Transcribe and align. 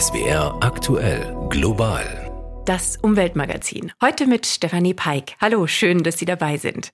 SWR 0.00 0.58
aktuell 0.60 1.36
global. 1.50 2.04
Das 2.66 2.96
Umweltmagazin. 3.00 3.92
Heute 4.02 4.26
mit 4.26 4.44
Stefanie 4.44 4.92
Peik. 4.92 5.36
Hallo, 5.40 5.68
schön, 5.68 6.02
dass 6.02 6.18
Sie 6.18 6.24
dabei 6.24 6.56
sind. 6.56 6.90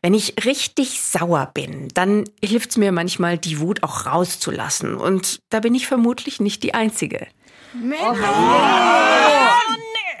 Wenn 0.00 0.14
ich 0.14 0.44
richtig 0.44 1.00
sauer 1.00 1.50
bin, 1.54 1.88
dann 1.94 2.22
hilft 2.40 2.70
es 2.70 2.76
mir 2.76 2.92
manchmal, 2.92 3.36
die 3.36 3.58
Wut 3.58 3.82
auch 3.82 4.06
rauszulassen. 4.06 4.94
Und 4.94 5.40
da 5.48 5.58
bin 5.58 5.74
ich 5.74 5.88
vermutlich 5.88 6.38
nicht 6.38 6.62
die 6.62 6.72
Einzige. 6.72 7.26
Oh, 7.74 8.14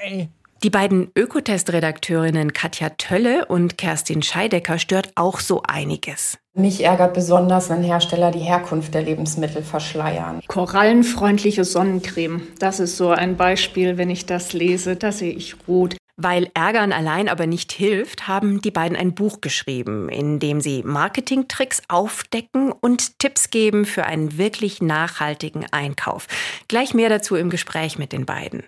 nee. 0.08 0.28
Die 0.64 0.70
beiden 0.70 1.12
Ökotest-Redakteurinnen 1.14 2.52
Katja 2.52 2.90
Tölle 2.90 3.46
und 3.46 3.78
Kerstin 3.78 4.22
Scheidecker 4.22 4.80
stört 4.80 5.12
auch 5.14 5.38
so 5.38 5.62
einiges. 5.62 6.38
Mich 6.58 6.82
ärgert 6.82 7.12
besonders, 7.12 7.68
wenn 7.68 7.82
Hersteller 7.82 8.30
die 8.30 8.38
Herkunft 8.38 8.94
der 8.94 9.02
Lebensmittel 9.02 9.62
verschleiern. 9.62 10.40
Korallenfreundliche 10.48 11.64
Sonnencreme, 11.64 12.48
das 12.58 12.80
ist 12.80 12.96
so 12.96 13.10
ein 13.10 13.36
Beispiel, 13.36 13.98
wenn 13.98 14.08
ich 14.08 14.24
das 14.24 14.54
lese, 14.54 14.96
da 14.96 15.12
sehe 15.12 15.34
ich 15.34 15.56
rot. 15.68 15.98
Weil 16.18 16.50
Ärgern 16.54 16.92
allein 16.92 17.28
aber 17.28 17.46
nicht 17.46 17.72
hilft, 17.72 18.26
haben 18.26 18.62
die 18.62 18.70
beiden 18.70 18.96
ein 18.96 19.14
Buch 19.14 19.42
geschrieben, 19.42 20.08
in 20.08 20.38
dem 20.38 20.62
sie 20.62 20.82
Marketingtricks 20.82 21.82
aufdecken 21.88 22.72
und 22.72 23.18
Tipps 23.18 23.50
geben 23.50 23.84
für 23.84 24.06
einen 24.06 24.38
wirklich 24.38 24.80
nachhaltigen 24.80 25.66
Einkauf. 25.72 26.26
Gleich 26.68 26.94
mehr 26.94 27.10
dazu 27.10 27.36
im 27.36 27.50
Gespräch 27.50 27.98
mit 27.98 28.12
den 28.12 28.24
beiden. 28.24 28.62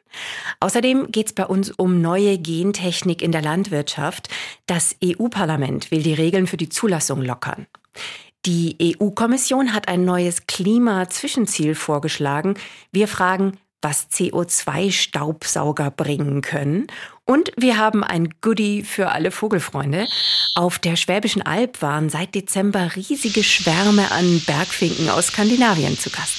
Außerdem 0.60 1.10
geht 1.10 1.28
es 1.28 1.32
bei 1.32 1.46
uns 1.46 1.70
um 1.70 2.02
neue 2.02 2.36
Gentechnik 2.36 3.22
in 3.22 3.32
der 3.32 3.42
Landwirtschaft. 3.42 4.28
Das 4.66 4.94
EU-Parlament 5.02 5.90
will 5.90 6.02
die 6.02 6.14
Regeln 6.14 6.46
für 6.46 6.58
die 6.58 6.68
Zulassung 6.68 7.22
lockern. 7.22 7.66
Die 8.44 8.76
EU-Kommission 9.00 9.72
hat 9.72 9.88
ein 9.88 10.04
neues 10.04 10.46
Klima-Zwischenziel 10.46 11.74
vorgeschlagen. 11.74 12.54
Wir 12.92 13.08
fragen, 13.08 13.58
was 13.82 14.08
CO2-Staubsauger 14.10 15.90
bringen 15.90 16.42
können. 16.42 16.86
Und 17.24 17.52
wir 17.56 17.78
haben 17.78 18.02
ein 18.02 18.34
Goodie 18.40 18.82
für 18.82 19.10
alle 19.10 19.30
Vogelfreunde. 19.30 20.06
Auf 20.54 20.78
der 20.78 20.96
Schwäbischen 20.96 21.42
Alb 21.42 21.82
waren 21.82 22.08
seit 22.08 22.34
Dezember 22.34 22.96
riesige 22.96 23.44
Schwärme 23.44 24.10
an 24.10 24.42
Bergfinken 24.46 25.10
aus 25.10 25.28
Skandinavien 25.28 25.98
zu 25.98 26.10
Gast. 26.10 26.34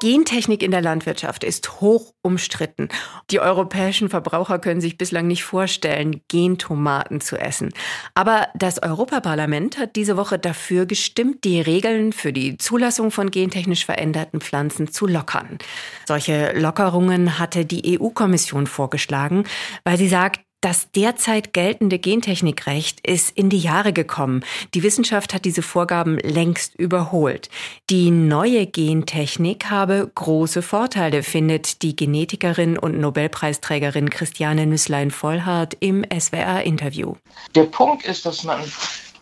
Gentechnik 0.00 0.62
in 0.62 0.70
der 0.70 0.82
Landwirtschaft 0.82 1.42
ist 1.42 1.80
hoch 1.80 2.12
umstritten. 2.20 2.88
Die 3.30 3.40
europäischen 3.40 4.10
Verbraucher 4.10 4.58
können 4.58 4.80
sich 4.80 4.98
bislang 4.98 5.26
nicht 5.26 5.44
vorstellen, 5.44 6.20
Gentomaten 6.28 7.20
zu 7.20 7.36
essen. 7.36 7.72
Aber 8.14 8.48
das 8.54 8.82
Europaparlament 8.82 9.78
hat 9.78 9.96
diese 9.96 10.16
Woche 10.16 10.38
dafür 10.38 10.84
gestimmt, 10.84 11.44
die 11.44 11.60
Regeln 11.60 12.12
für 12.12 12.32
die 12.32 12.58
Zulassung 12.58 13.10
von 13.10 13.30
gentechnisch 13.30 13.86
veränderten 13.86 14.40
Pflanzen 14.40 14.92
zu 14.92 15.06
lockern. 15.06 15.58
Solche 16.04 16.52
Lockerungen 16.52 17.38
hatte 17.38 17.64
die 17.64 17.98
EU-Kommission 17.98 18.66
vorgeschlagen, 18.66 19.44
weil 19.84 19.96
sie 19.96 20.08
sagt, 20.08 20.45
das 20.66 20.90
derzeit 20.90 21.52
geltende 21.52 22.00
Gentechnikrecht 22.00 22.98
ist 23.06 23.30
in 23.38 23.50
die 23.50 23.60
Jahre 23.60 23.92
gekommen. 23.92 24.44
Die 24.74 24.82
Wissenschaft 24.82 25.32
hat 25.32 25.44
diese 25.44 25.62
Vorgaben 25.62 26.18
längst 26.18 26.74
überholt. 26.74 27.50
Die 27.88 28.10
neue 28.10 28.66
Gentechnik 28.66 29.70
habe 29.70 30.10
große 30.12 30.62
Vorteile, 30.62 31.22
findet 31.22 31.82
die 31.82 31.94
Genetikerin 31.94 32.76
und 32.76 32.98
Nobelpreisträgerin 32.98 34.10
Christiane 34.10 34.66
Nüsslein-Vollhardt 34.66 35.76
im 35.78 36.04
SWR-Interview. 36.12 37.14
Der 37.54 37.66
Punkt 37.66 38.04
ist, 38.04 38.26
dass 38.26 38.42
man 38.42 38.58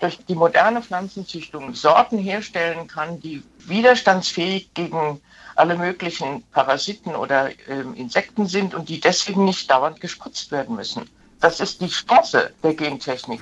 durch 0.01 0.17
die 0.27 0.35
moderne 0.37 0.81
Pflanzenzüchtung 0.81 1.75
Sorten 1.75 2.17
herstellen 2.17 2.87
kann, 2.87 3.21
die 3.21 3.43
widerstandsfähig 3.67 4.73
gegen 4.73 5.21
alle 5.57 5.77
möglichen 5.77 6.43
Parasiten 6.53 7.15
oder 7.15 7.51
äh, 7.51 7.83
Insekten 7.97 8.47
sind 8.47 8.73
und 8.75 8.89
die 8.89 8.99
deswegen 8.99 9.45
nicht 9.45 9.71
dauernd 9.71 10.01
gespritzt 10.01 10.51
werden 10.51 10.77
müssen. 10.77 11.07
Das 11.41 11.61
ist 11.61 11.81
die 11.81 11.89
Chance 11.89 12.53
der 12.63 12.75
Gentechnik. 12.75 13.41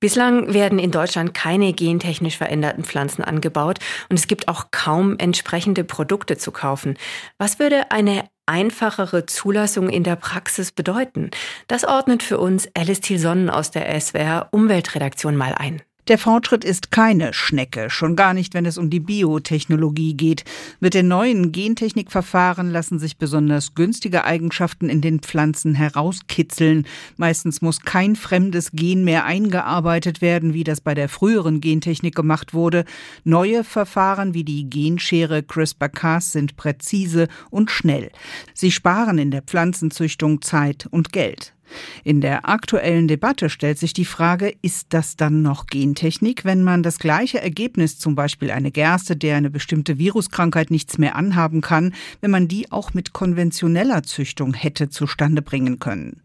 Bislang 0.00 0.54
werden 0.54 0.78
in 0.78 0.92
Deutschland 0.92 1.34
keine 1.34 1.72
gentechnisch 1.72 2.36
veränderten 2.36 2.84
Pflanzen 2.84 3.24
angebaut 3.24 3.80
und 4.08 4.16
es 4.16 4.28
gibt 4.28 4.46
auch 4.46 4.66
kaum 4.70 5.16
entsprechende 5.18 5.82
Produkte 5.82 6.38
zu 6.38 6.52
kaufen. 6.52 6.96
Was 7.36 7.58
würde 7.58 7.90
eine 7.90 8.28
einfachere 8.46 9.26
Zulassung 9.26 9.88
in 9.88 10.04
der 10.04 10.14
Praxis 10.14 10.70
bedeuten? 10.70 11.32
Das 11.66 11.84
ordnet 11.84 12.22
für 12.22 12.38
uns 12.38 12.68
Alice 12.76 13.00
Thielsonnen 13.00 13.50
aus 13.50 13.72
der 13.72 14.00
SWR 14.00 14.48
Umweltredaktion 14.52 15.34
mal 15.34 15.54
ein. 15.54 15.82
Der 16.08 16.16
Fortschritt 16.16 16.64
ist 16.64 16.90
keine 16.90 17.34
Schnecke, 17.34 17.90
schon 17.90 18.16
gar 18.16 18.32
nicht, 18.32 18.54
wenn 18.54 18.64
es 18.64 18.78
um 18.78 18.88
die 18.88 18.98
Biotechnologie 18.98 20.14
geht. 20.14 20.42
Mit 20.80 20.94
den 20.94 21.06
neuen 21.06 21.52
Gentechnikverfahren 21.52 22.70
lassen 22.70 22.98
sich 22.98 23.18
besonders 23.18 23.74
günstige 23.74 24.24
Eigenschaften 24.24 24.88
in 24.88 25.02
den 25.02 25.20
Pflanzen 25.20 25.74
herauskitzeln. 25.74 26.86
Meistens 27.18 27.60
muss 27.60 27.82
kein 27.82 28.16
fremdes 28.16 28.70
Gen 28.72 29.04
mehr 29.04 29.26
eingearbeitet 29.26 30.22
werden, 30.22 30.54
wie 30.54 30.64
das 30.64 30.80
bei 30.80 30.94
der 30.94 31.10
früheren 31.10 31.60
Gentechnik 31.60 32.14
gemacht 32.14 32.54
wurde. 32.54 32.86
Neue 33.24 33.62
Verfahren 33.62 34.32
wie 34.32 34.44
die 34.44 34.70
Genschere 34.70 35.42
CRISPR-Cas 35.42 36.32
sind 36.32 36.56
präzise 36.56 37.28
und 37.50 37.70
schnell. 37.70 38.10
Sie 38.54 38.72
sparen 38.72 39.18
in 39.18 39.30
der 39.30 39.42
Pflanzenzüchtung 39.42 40.40
Zeit 40.40 40.86
und 40.90 41.12
Geld. 41.12 41.52
In 42.04 42.20
der 42.20 42.48
aktuellen 42.48 43.08
Debatte 43.08 43.50
stellt 43.50 43.78
sich 43.78 43.92
die 43.92 44.04
Frage, 44.04 44.54
ist 44.62 44.88
das 44.90 45.16
dann 45.16 45.42
noch 45.42 45.66
Gentechnik, 45.66 46.44
wenn 46.44 46.62
man 46.62 46.82
das 46.82 46.98
gleiche 46.98 47.40
Ergebnis, 47.40 47.98
zum 47.98 48.14
Beispiel 48.14 48.50
eine 48.50 48.70
Gerste, 48.70 49.16
der 49.16 49.36
eine 49.36 49.50
bestimmte 49.50 49.98
Viruskrankheit 49.98 50.70
nichts 50.70 50.98
mehr 50.98 51.16
anhaben 51.16 51.60
kann, 51.60 51.94
wenn 52.20 52.30
man 52.30 52.48
die 52.48 52.70
auch 52.72 52.94
mit 52.94 53.12
konventioneller 53.12 54.02
Züchtung 54.02 54.54
hätte 54.54 54.90
zustande 54.90 55.42
bringen 55.42 55.78
können? 55.78 56.22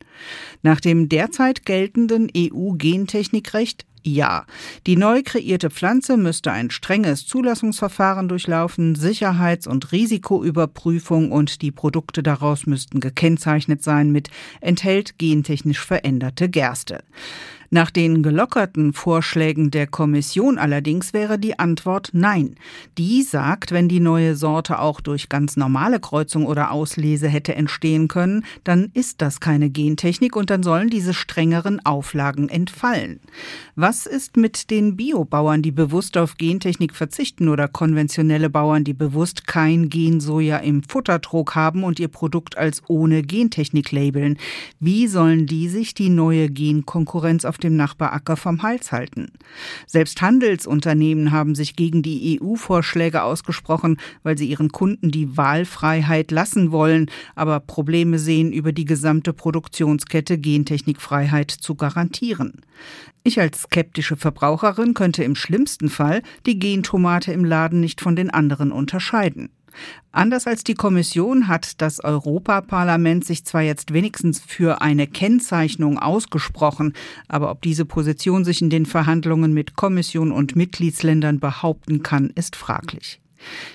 Nach 0.61 0.79
dem 0.79 1.09
derzeit 1.09 1.65
geltenden 1.65 2.29
EU-Gentechnikrecht 2.35 3.85
ja. 4.03 4.45
Die 4.85 4.95
neu 4.95 5.23
kreierte 5.23 5.69
Pflanze 5.69 6.17
müsste 6.17 6.51
ein 6.51 6.69
strenges 6.69 7.25
Zulassungsverfahren 7.25 8.27
durchlaufen, 8.27 8.95
Sicherheits- 8.95 9.67
und 9.67 9.91
Risikoüberprüfung 9.91 11.31
und 11.31 11.61
die 11.61 11.71
Produkte 11.71 12.23
daraus 12.23 12.65
müssten 12.65 12.99
gekennzeichnet 12.99 13.83
sein 13.83 14.11
mit 14.11 14.29
enthält 14.61 15.17
gentechnisch 15.17 15.79
veränderte 15.79 16.49
Gerste. 16.49 17.03
Nach 17.73 17.89
den 17.89 18.21
gelockerten 18.21 18.93
Vorschlägen 18.93 19.71
der 19.71 19.87
Kommission 19.87 20.59
allerdings 20.59 21.11
wäre 21.11 21.39
die 21.39 21.57
Antwort 21.57 22.11
nein. 22.13 22.53
Die 22.99 23.23
sagt, 23.23 23.71
wenn 23.71 23.89
die 23.89 23.99
neue 23.99 24.35
Sorte 24.35 24.77
auch 24.77 25.01
durch 25.01 25.27
ganz 25.27 25.57
normale 25.57 25.99
Kreuzung 25.99 26.45
oder 26.45 26.69
Auslese 26.69 27.27
hätte 27.27 27.55
entstehen 27.55 28.07
können, 28.07 28.45
dann 28.63 28.91
ist 28.93 29.23
das 29.23 29.39
keine 29.39 29.71
Gentechnik 29.71 30.35
und 30.35 30.51
dann 30.51 30.61
sollen 30.61 30.91
diese 30.91 31.15
strengeren 31.15 31.83
Auflagen 31.83 32.47
entfallen. 32.47 33.19
Was 33.75 34.05
ist 34.05 34.37
mit 34.37 34.69
den 34.69 34.95
Biobauern, 34.95 35.63
die 35.63 35.71
bewusst 35.71 36.15
auf 36.15 36.37
Gentechnik 36.37 36.93
verzichten 36.93 37.47
oder 37.49 37.67
konventionelle 37.67 38.51
Bauern, 38.51 38.83
die 38.83 38.93
bewusst 38.93 39.47
kein 39.47 39.89
Gensoja 39.89 40.57
im 40.57 40.83
Futtertrog 40.83 41.55
haben 41.55 41.83
und 41.83 41.99
ihr 41.99 42.07
Produkt 42.07 42.55
als 42.55 42.83
ohne 42.87 43.23
Gentechnik 43.23 43.91
labeln? 43.91 44.37
Wie 44.79 45.07
sollen 45.07 45.47
die 45.47 45.69
sich 45.69 45.95
die 45.95 46.09
neue 46.09 46.51
Genkonkurrenz 46.51 47.45
auf 47.45 47.57
dem 47.63 47.75
Nachbaracker 47.75 48.37
vom 48.37 48.61
Hals 48.61 48.91
halten. 48.91 49.31
Selbst 49.87 50.21
Handelsunternehmen 50.21 51.31
haben 51.31 51.55
sich 51.55 51.75
gegen 51.75 52.01
die 52.01 52.39
EU-Vorschläge 52.41 53.23
ausgesprochen, 53.23 53.97
weil 54.23 54.37
sie 54.37 54.47
ihren 54.47 54.69
Kunden 54.69 55.11
die 55.11 55.37
Wahlfreiheit 55.37 56.31
lassen 56.31 56.71
wollen, 56.71 57.09
aber 57.35 57.59
Probleme 57.59 58.19
sehen, 58.19 58.51
über 58.51 58.71
die 58.71 58.85
gesamte 58.85 59.33
Produktionskette 59.33 60.37
Gentechnikfreiheit 60.37 61.51
zu 61.51 61.75
garantieren. 61.75 62.61
Ich 63.23 63.39
als 63.39 63.63
skeptische 63.63 64.17
Verbraucherin 64.17 64.93
könnte 64.93 65.23
im 65.23 65.35
schlimmsten 65.35 65.89
Fall 65.89 66.21
die 66.45 66.59
Gentomate 66.59 67.31
im 67.31 67.45
Laden 67.45 67.79
nicht 67.79 68.01
von 68.01 68.15
den 68.15 68.29
anderen 68.29 68.71
unterscheiden. 68.71 69.49
Anders 70.11 70.45
als 70.45 70.63
die 70.63 70.75
Kommission 70.75 71.47
hat 71.47 71.81
das 71.81 72.03
Europaparlament 72.03 73.25
sich 73.25 73.45
zwar 73.45 73.61
jetzt 73.61 73.93
wenigstens 73.93 74.39
für 74.39 74.81
eine 74.81 75.07
Kennzeichnung 75.07 75.97
ausgesprochen, 75.97 76.93
aber 77.27 77.49
ob 77.49 77.61
diese 77.61 77.85
Position 77.85 78.45
sich 78.45 78.61
in 78.61 78.69
den 78.69 78.85
Verhandlungen 78.85 79.53
mit 79.53 79.75
Kommission 79.75 80.31
und 80.31 80.55
Mitgliedsländern 80.55 81.39
behaupten 81.39 82.03
kann, 82.03 82.29
ist 82.35 82.55
fraglich. 82.55 83.22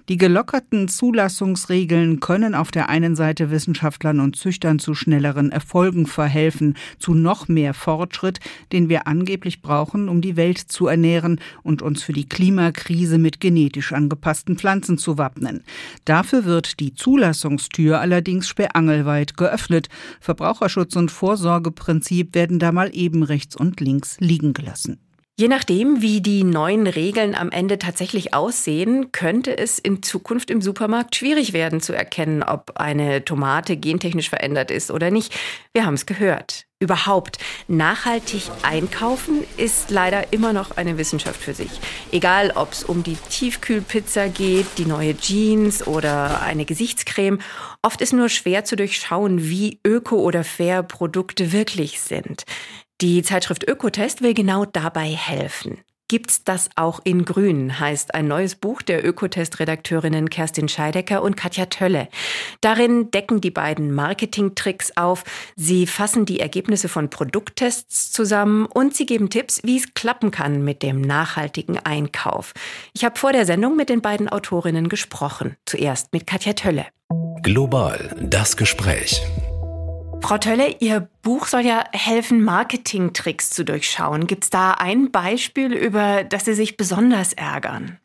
Die 0.08 0.16
gelockerten 0.16 0.88
Zulassungsregeln 0.88 2.20
können 2.20 2.54
auf 2.54 2.70
der 2.70 2.88
einen 2.88 3.16
Seite 3.16 3.50
Wissenschaftlern 3.50 4.20
und 4.20 4.36
Züchtern 4.36 4.78
zu 4.78 4.94
schnelleren 4.94 5.52
Erfolgen 5.52 6.06
verhelfen, 6.06 6.76
zu 6.98 7.14
noch 7.14 7.48
mehr 7.48 7.74
Fortschritt, 7.74 8.40
den 8.72 8.88
wir 8.88 9.06
angeblich 9.06 9.62
brauchen, 9.62 10.08
um 10.08 10.20
die 10.20 10.36
Welt 10.36 10.58
zu 10.58 10.86
ernähren 10.86 11.40
und 11.62 11.82
uns 11.82 12.02
für 12.02 12.12
die 12.12 12.28
Klimakrise 12.28 13.18
mit 13.18 13.40
genetisch 13.40 13.92
angepassten 13.92 14.56
Pflanzen 14.56 14.98
zu 14.98 15.18
wappnen. 15.18 15.62
Dafür 16.04 16.44
wird 16.44 16.80
die 16.80 16.94
Zulassungstür 16.94 18.00
allerdings 18.00 18.48
sperrangelweit 18.48 19.36
geöffnet. 19.36 19.88
Verbraucherschutz 20.20 20.96
und 20.96 21.10
Vorsorgeprinzip 21.10 22.34
werden 22.34 22.58
da 22.58 22.72
mal 22.72 22.90
eben 22.94 23.22
rechts 23.22 23.56
und 23.56 23.80
links 23.80 24.16
liegen 24.20 24.52
gelassen. 24.52 24.98
Je 25.40 25.46
nachdem, 25.46 26.02
wie 26.02 26.20
die 26.20 26.42
neuen 26.42 26.88
Regeln 26.88 27.36
am 27.36 27.52
Ende 27.52 27.78
tatsächlich 27.78 28.34
aussehen, 28.34 29.12
könnte 29.12 29.56
es 29.56 29.78
in 29.78 30.02
Zukunft 30.02 30.50
im 30.50 30.60
Supermarkt 30.60 31.14
schwierig 31.14 31.52
werden 31.52 31.80
zu 31.80 31.92
erkennen, 31.92 32.42
ob 32.42 32.72
eine 32.74 33.24
Tomate 33.24 33.76
gentechnisch 33.76 34.30
verändert 34.30 34.72
ist 34.72 34.90
oder 34.90 35.12
nicht. 35.12 35.32
Wir 35.72 35.86
haben 35.86 35.94
es 35.94 36.06
gehört. 36.06 36.66
Überhaupt, 36.80 37.38
nachhaltig 37.68 38.42
einkaufen 38.62 39.44
ist 39.56 39.92
leider 39.92 40.32
immer 40.32 40.52
noch 40.52 40.76
eine 40.76 40.98
Wissenschaft 40.98 41.40
für 41.40 41.54
sich. 41.54 41.70
Egal, 42.10 42.50
ob 42.56 42.72
es 42.72 42.82
um 42.82 43.04
die 43.04 43.16
Tiefkühlpizza 43.30 44.26
geht, 44.26 44.66
die 44.76 44.86
neue 44.86 45.16
Jeans 45.16 45.86
oder 45.86 46.42
eine 46.42 46.64
Gesichtscreme, 46.64 47.38
oft 47.82 48.00
ist 48.00 48.12
nur 48.12 48.28
schwer 48.28 48.64
zu 48.64 48.74
durchschauen, 48.74 49.48
wie 49.48 49.78
öko 49.86 50.16
oder 50.16 50.42
fair 50.42 50.82
Produkte 50.82 51.52
wirklich 51.52 52.00
sind. 52.00 52.42
Die 53.00 53.22
Zeitschrift 53.22 53.68
Ökotest 53.68 54.22
will 54.22 54.34
genau 54.34 54.64
dabei 54.64 55.06
helfen. 55.06 55.78
Gibt's 56.08 56.42
das 56.42 56.68
auch 56.74 57.00
in 57.04 57.24
Grün, 57.24 57.78
heißt 57.78 58.14
ein 58.14 58.26
neues 58.26 58.56
Buch 58.56 58.82
der 58.82 59.06
Ökotest-Redakteurinnen 59.06 60.30
Kerstin 60.30 60.66
Scheidecker 60.66 61.22
und 61.22 61.36
Katja 61.36 61.66
Tölle. 61.66 62.08
Darin 62.60 63.12
decken 63.12 63.40
die 63.40 63.52
beiden 63.52 63.94
Marketing-Tricks 63.94 64.96
auf. 64.96 65.22
Sie 65.54 65.86
fassen 65.86 66.24
die 66.24 66.40
Ergebnisse 66.40 66.88
von 66.88 67.08
Produkttests 67.08 68.10
zusammen 68.10 68.66
und 68.66 68.96
sie 68.96 69.06
geben 69.06 69.30
Tipps, 69.30 69.60
wie 69.62 69.76
es 69.76 69.94
klappen 69.94 70.32
kann 70.32 70.64
mit 70.64 70.82
dem 70.82 71.00
nachhaltigen 71.00 71.78
Einkauf. 71.78 72.52
Ich 72.94 73.04
habe 73.04 73.16
vor 73.16 73.32
der 73.32 73.46
Sendung 73.46 73.76
mit 73.76 73.90
den 73.90 74.00
beiden 74.00 74.28
Autorinnen 74.28 74.88
gesprochen. 74.88 75.56
Zuerst 75.66 76.12
mit 76.12 76.26
Katja 76.26 76.54
Tölle. 76.54 76.86
Global 77.42 78.16
das 78.20 78.56
Gespräch. 78.56 79.22
Frau 80.20 80.36
Tölle, 80.38 80.76
Ihr 80.80 81.08
Buch 81.22 81.46
soll 81.46 81.62
ja 81.62 81.84
helfen, 81.92 82.42
Marketingtricks 82.42 83.50
zu 83.50 83.64
durchschauen. 83.64 84.26
Gibt 84.26 84.44
es 84.44 84.50
da 84.50 84.72
ein 84.72 85.10
Beispiel, 85.10 85.72
über 85.72 86.24
das 86.24 86.44
Sie 86.44 86.54
sich 86.54 86.76
besonders 86.76 87.32
ärgern? 87.32 87.98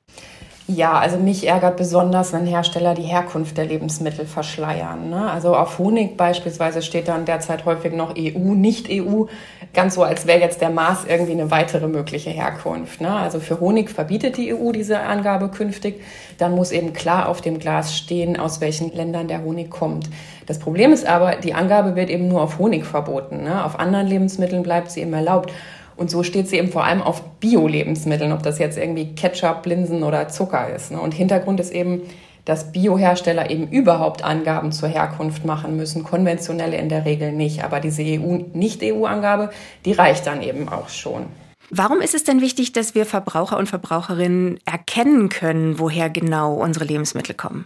Ja, 0.68 0.94
also 0.94 1.18
mich 1.18 1.46
ärgert 1.46 1.76
besonders, 1.76 2.32
wenn 2.32 2.46
Hersteller 2.46 2.94
die 2.94 3.02
Herkunft 3.02 3.58
der 3.58 3.66
Lebensmittel 3.66 4.26
verschleiern. 4.26 5.10
Ne? 5.10 5.30
Also 5.30 5.58
auf 5.58 5.78
Honig 5.78 6.16
beispielsweise 6.16 6.82
steht 6.82 7.10
dann 7.10 7.26
derzeit 7.26 7.66
häufig 7.66 7.92
noch 7.92 8.16
EU, 8.18 8.54
nicht 8.54 8.88
EU, 8.90 9.26
ganz 9.74 9.96
so, 9.96 10.04
als 10.04 10.26
wäre 10.26 10.40
jetzt 10.40 10.62
der 10.62 10.70
Maß 10.70 11.04
irgendwie 11.06 11.34
eine 11.34 11.52
weitere 11.52 11.90
mögliche 11.90 12.30
Herkunft. 12.30 13.02
Ne? 13.02 13.12
Also 13.12 13.42
für 13.42 13.60
Honig 13.60 13.90
verbietet 13.90 14.38
die 14.38 14.54
EU 14.54 14.72
diese 14.72 15.02
Angabe 15.02 15.50
künftig. 15.50 16.02
Dann 16.38 16.56
muss 16.56 16.72
eben 16.72 16.94
klar 16.94 17.28
auf 17.28 17.42
dem 17.42 17.60
Glas 17.60 17.98
stehen, 17.98 18.40
aus 18.40 18.62
welchen 18.62 18.94
Ländern 18.94 19.28
der 19.28 19.44
Honig 19.44 19.70
kommt. 19.70 20.10
Das 20.46 20.60
Problem 20.60 20.92
ist 20.92 21.06
aber, 21.06 21.36
die 21.36 21.54
Angabe 21.54 21.96
wird 21.96 22.10
eben 22.10 22.28
nur 22.28 22.42
auf 22.42 22.60
Honig 22.60 22.86
verboten. 22.86 23.44
Ne? 23.44 23.64
Auf 23.64 23.80
anderen 23.80 24.08
Lebensmitteln 24.08 24.64
bleibt 24.64 24.92
sie 24.92 25.02
eben 25.02 25.14
erlaubt. 25.14 25.52
Und 25.96 26.10
so 26.10 26.24
steht 26.24 26.50
sie 26.50 26.58
eben 26.58 26.72
vor 26.72 26.86
allem 26.86 27.02
auf 27.02 27.24
Bio-Lebensmitteln, 27.40 28.32
ob 28.32 28.44
das 28.44 28.60
jetzt 28.60 28.78
irgendwie 28.78 29.14
Ketchup, 29.16 29.66
Linsen 29.66 30.04
oder 30.04 30.28
Zucker 30.28 30.74
ist. 30.74 30.92
Ne? 30.92 31.00
Und 31.00 31.14
Hintergrund 31.14 31.60
ist 31.60 31.72
eben, 31.72 32.02
dass 32.46 32.72
Biohersteller 32.72 33.50
eben 33.50 33.68
überhaupt 33.70 34.24
Angaben 34.24 34.72
zur 34.72 34.90
Herkunft 34.90 35.46
machen 35.46 35.78
müssen, 35.78 36.04
konventionelle 36.04 36.78
in 36.78 36.90
der 36.90 37.06
Regel 37.06 37.32
nicht. 37.32 37.64
Aber 37.64 37.80
diese 37.80 38.04
EU-Nicht-EU-Angabe, 38.04 39.52
die 39.86 39.94
reicht 39.94 40.28
dann 40.28 40.42
eben 40.42 40.68
auch 40.68 40.90
schon. 40.90 41.28
Warum 41.70 42.02
ist 42.02 42.14
es 42.14 42.24
denn 42.24 42.42
wichtig, 42.42 42.74
dass 42.74 42.94
wir 42.94 43.06
Verbraucher 43.06 43.58
und 43.58 43.70
Verbraucherinnen 43.70 44.60
erkennen 44.66 45.30
können, 45.30 45.80
woher 45.80 46.10
genau 46.10 46.56
unsere 46.56 46.86
Lebensmittel 46.86 47.34
kommen? 47.34 47.66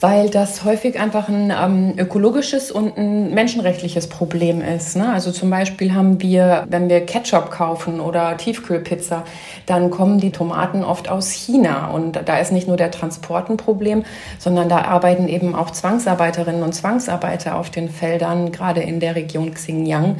Weil 0.00 0.28
das 0.28 0.64
häufig 0.64 1.00
einfach 1.00 1.28
ein 1.28 1.50
ähm, 1.50 1.94
ökologisches 1.98 2.70
und 2.70 2.98
ein 2.98 3.32
menschenrechtliches 3.32 4.08
Problem 4.08 4.60
ist. 4.60 4.96
Ne? 4.96 5.10
Also 5.10 5.32
zum 5.32 5.48
Beispiel 5.48 5.94
haben 5.94 6.20
wir, 6.20 6.66
wenn 6.68 6.88
wir 6.88 7.06
Ketchup 7.06 7.50
kaufen 7.50 8.00
oder 8.00 8.36
Tiefkühlpizza, 8.36 9.24
dann 9.64 9.90
kommen 9.90 10.20
die 10.20 10.32
Tomaten 10.32 10.84
oft 10.84 11.08
aus 11.08 11.30
China. 11.30 11.88
Und 11.88 12.20
da 12.26 12.38
ist 12.38 12.52
nicht 12.52 12.68
nur 12.68 12.76
der 12.76 12.90
Transport 12.90 13.48
ein 13.48 13.56
Problem, 13.56 14.04
sondern 14.38 14.68
da 14.68 14.82
arbeiten 14.82 15.28
eben 15.28 15.54
auch 15.54 15.70
Zwangsarbeiterinnen 15.70 16.62
und 16.62 16.74
Zwangsarbeiter 16.74 17.56
auf 17.56 17.70
den 17.70 17.88
Feldern, 17.88 18.52
gerade 18.52 18.82
in 18.82 19.00
der 19.00 19.16
Region 19.16 19.54
Xinjiang, 19.54 20.16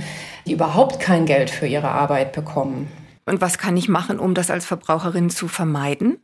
die 0.46 0.52
überhaupt 0.52 1.00
kein 1.00 1.26
Geld 1.26 1.50
für 1.50 1.67
ihre 1.67 1.88
Arbeit 1.88 2.32
bekommen. 2.32 2.88
Und 3.26 3.40
was 3.40 3.58
kann 3.58 3.76
ich 3.76 3.88
machen, 3.88 4.19
um 4.19 4.34
das 4.34 4.50
als 4.50 4.64
Verbraucherin 4.64 5.31
zu 5.31 5.49
vermeiden? 5.49 6.19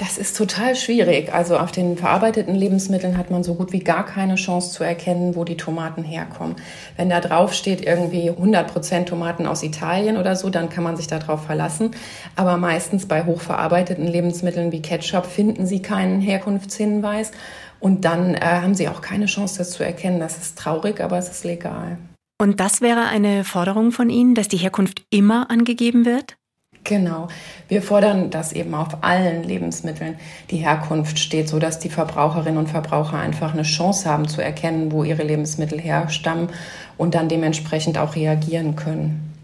Das 0.00 0.16
ist 0.16 0.36
total 0.36 0.76
schwierig. 0.76 1.34
Also 1.34 1.58
auf 1.58 1.72
den 1.72 1.96
verarbeiteten 1.96 2.54
Lebensmitteln 2.54 3.18
hat 3.18 3.32
man 3.32 3.42
so 3.42 3.56
gut 3.56 3.72
wie 3.72 3.80
gar 3.80 4.06
keine 4.06 4.36
Chance 4.36 4.70
zu 4.70 4.84
erkennen, 4.84 5.34
wo 5.34 5.42
die 5.42 5.56
Tomaten 5.56 6.04
herkommen. 6.04 6.54
Wenn 6.96 7.10
da 7.10 7.20
drauf 7.20 7.52
steht 7.52 7.84
irgendwie 7.84 8.30
100 8.30 8.72
Prozent 8.72 9.08
Tomaten 9.08 9.44
aus 9.44 9.64
Italien 9.64 10.16
oder 10.16 10.36
so, 10.36 10.50
dann 10.50 10.68
kann 10.68 10.84
man 10.84 10.96
sich 10.96 11.08
darauf 11.08 11.46
verlassen. 11.46 11.90
Aber 12.36 12.58
meistens 12.58 13.06
bei 13.06 13.24
hochverarbeiteten 13.24 14.06
Lebensmitteln 14.06 14.70
wie 14.70 14.82
Ketchup 14.82 15.26
finden 15.26 15.66
Sie 15.66 15.82
keinen 15.82 16.20
Herkunftshinweis. 16.20 17.32
Und 17.80 18.04
dann 18.04 18.36
äh, 18.36 18.40
haben 18.40 18.76
Sie 18.76 18.88
auch 18.88 19.00
keine 19.00 19.26
Chance, 19.26 19.58
das 19.58 19.72
zu 19.72 19.82
erkennen. 19.82 20.20
Das 20.20 20.38
ist 20.38 20.56
traurig, 20.56 21.00
aber 21.00 21.18
es 21.18 21.28
ist 21.28 21.42
legal. 21.44 21.98
Und 22.40 22.60
das 22.60 22.80
wäre 22.80 23.06
eine 23.06 23.42
Forderung 23.42 23.90
von 23.90 24.10
Ihnen, 24.10 24.36
dass 24.36 24.46
die 24.46 24.58
Herkunft 24.58 25.02
immer 25.10 25.50
angegeben 25.50 26.04
wird? 26.04 26.36
Genau. 26.84 27.28
Wir 27.68 27.82
fordern, 27.82 28.30
dass 28.30 28.52
eben 28.52 28.74
auf 28.74 29.02
allen 29.02 29.42
Lebensmitteln 29.42 30.16
die 30.50 30.58
Herkunft 30.58 31.18
steht, 31.18 31.48
sodass 31.48 31.78
die 31.78 31.90
Verbraucherinnen 31.90 32.58
und 32.58 32.68
Verbraucher 32.68 33.18
einfach 33.18 33.52
eine 33.52 33.62
Chance 33.62 34.08
haben 34.08 34.26
zu 34.26 34.40
erkennen, 34.42 34.90
wo 34.90 35.04
ihre 35.04 35.22
Lebensmittel 35.22 35.78
herstammen 35.78 36.48
und 36.96 37.14
dann 37.14 37.28
dementsprechend 37.28 37.98
auch 37.98 38.16
reagieren 38.16 38.76
können. 38.76 39.37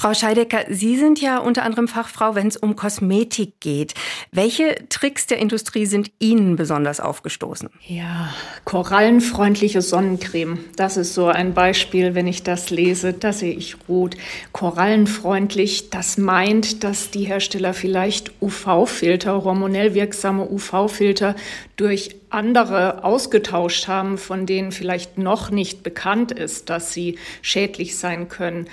Frau 0.00 0.14
Scheidecker, 0.14 0.64
Sie 0.70 0.96
sind 0.96 1.20
ja 1.20 1.36
unter 1.36 1.62
anderem 1.62 1.86
Fachfrau, 1.86 2.34
wenn 2.34 2.46
es 2.46 2.56
um 2.56 2.74
Kosmetik 2.74 3.60
geht. 3.60 3.92
Welche 4.32 4.76
Tricks 4.88 5.26
der 5.26 5.36
Industrie 5.36 5.84
sind 5.84 6.10
Ihnen 6.18 6.56
besonders 6.56 7.00
aufgestoßen? 7.00 7.68
Ja, 7.86 8.32
korallenfreundliche 8.64 9.82
Sonnencreme. 9.82 10.58
Das 10.76 10.96
ist 10.96 11.12
so 11.12 11.26
ein 11.26 11.52
Beispiel, 11.52 12.14
wenn 12.14 12.26
ich 12.26 12.42
das 12.42 12.70
lese, 12.70 13.12
da 13.12 13.34
sehe 13.34 13.52
ich 13.52 13.76
rot. 13.90 14.16
Korallenfreundlich, 14.52 15.90
das 15.90 16.16
meint, 16.16 16.82
dass 16.82 17.10
die 17.10 17.24
Hersteller 17.24 17.74
vielleicht 17.74 18.32
UV-Filter, 18.40 19.44
hormonell 19.44 19.92
wirksame 19.92 20.48
UV-Filter 20.48 21.36
durch 21.76 22.16
andere 22.30 23.04
ausgetauscht 23.04 23.86
haben, 23.86 24.16
von 24.16 24.46
denen 24.46 24.72
vielleicht 24.72 25.18
noch 25.18 25.50
nicht 25.50 25.82
bekannt 25.82 26.32
ist, 26.32 26.70
dass 26.70 26.94
sie 26.94 27.18
schädlich 27.42 27.98
sein 27.98 28.30
können. 28.30 28.66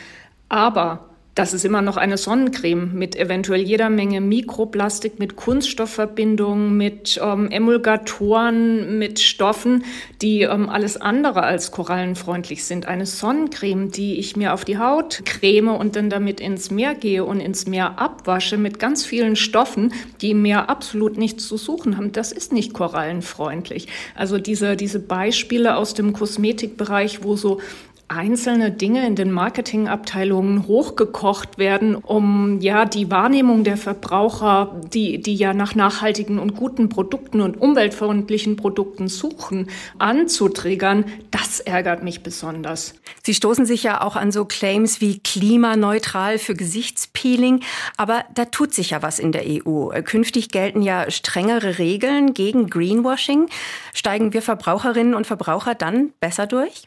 Aber 0.48 1.07
das 1.38 1.54
ist 1.54 1.66
immer 1.66 1.84
noch 1.84 1.98
eine 1.98 2.18
Sonnencreme 2.18 2.94
mit 2.96 3.16
eventuell 3.16 3.62
jeder 3.62 3.92
Menge 3.92 4.22
Mikroplastik, 4.22 5.20
mit 5.20 5.36
Kunststoffverbindungen, 5.36 6.76
mit 6.76 7.20
ähm, 7.24 7.52
Emulgatoren, 7.52 8.98
mit 8.98 9.20
Stoffen, 9.20 9.84
die 10.24 10.42
ähm, 10.42 10.68
alles 10.68 11.00
andere 11.00 11.44
als 11.44 11.72
korallenfreundlich 11.72 12.64
sind. 12.64 12.88
Eine 12.88 13.06
Sonnencreme, 13.06 13.92
die 13.92 14.18
ich 14.18 14.36
mir 14.36 14.52
auf 14.52 14.66
die 14.66 14.80
Haut 14.80 15.22
creme 15.26 15.76
und 15.76 15.96
dann 15.96 16.10
damit 16.10 16.40
ins 16.40 16.72
Meer 16.72 16.96
gehe 16.96 17.24
und 17.24 17.40
ins 17.40 17.68
Meer 17.68 18.00
abwasche 18.00 18.58
mit 18.58 18.80
ganz 18.80 19.06
vielen 19.06 19.36
Stoffen, 19.36 19.94
die 20.22 20.32
im 20.32 20.42
Meer 20.42 20.72
absolut 20.72 21.18
nichts 21.18 21.48
zu 21.48 21.58
suchen 21.58 21.98
haben, 21.98 22.14
das 22.14 22.32
ist 22.32 22.52
nicht 22.52 22.74
korallenfreundlich. 22.74 23.88
Also 24.16 24.40
diese, 24.40 24.76
diese 24.76 25.00
Beispiele 25.00 25.78
aus 25.78 25.94
dem 25.94 26.14
Kosmetikbereich, 26.14 27.24
wo 27.24 27.36
so 27.36 27.60
einzelne 28.10 28.72
Dinge 28.72 29.06
in 29.06 29.16
den 29.16 29.32
Marketingabteilungen 29.32 30.66
hochgekocht 30.68 31.58
werden, 31.58 31.96
um 31.96 32.62
ja 32.62 32.86
die 32.86 33.12
Wahrnehmung 33.12 33.66
der 33.66 33.76
Verbraucher, 33.76 34.80
die, 34.94 35.22
die 35.22 35.36
ja 35.36 35.54
nach 35.54 35.76
nachhaltigen 35.76 36.40
und 36.40 36.56
guten 36.56 36.88
Produkten 36.88 37.42
und 37.42 37.60
umweltfreundlichen 37.60 38.56
Produkten 38.56 39.10
suchen, 39.10 39.70
anzutriggern, 39.98 41.04
das 41.32 41.60
ärgert 41.60 42.02
mich 42.02 42.24
besonders. 42.24 42.96
Sie 43.24 43.34
stoßen 43.34 43.66
sich 43.66 43.84
ja 43.84 44.02
auch 44.02 44.16
an 44.16 44.32
so 44.32 44.46
Claims 44.46 45.02
wie 45.02 45.20
klimaneutral 45.20 46.38
für 46.38 46.56
Gesichtspeeling, 46.56 47.60
aber 47.98 48.24
da 48.36 48.46
tut 48.46 48.74
sich 48.74 48.92
ja 48.92 49.02
was 49.02 49.20
in 49.20 49.34
der 49.34 49.44
EU. 49.46 49.90
Künftig 50.04 50.50
gelten 50.50 50.82
ja 50.82 51.12
strengere 51.12 51.78
Regeln 51.78 52.34
gegen 52.34 52.70
Greenwashing. 52.70 53.48
Steigen 53.94 54.32
wir 54.32 54.42
Verbraucherinnen 54.42 55.14
und 55.14 55.28
Verbraucher 55.28 55.76
dann 55.76 56.14
besser 56.22 56.48
durch? 56.48 56.84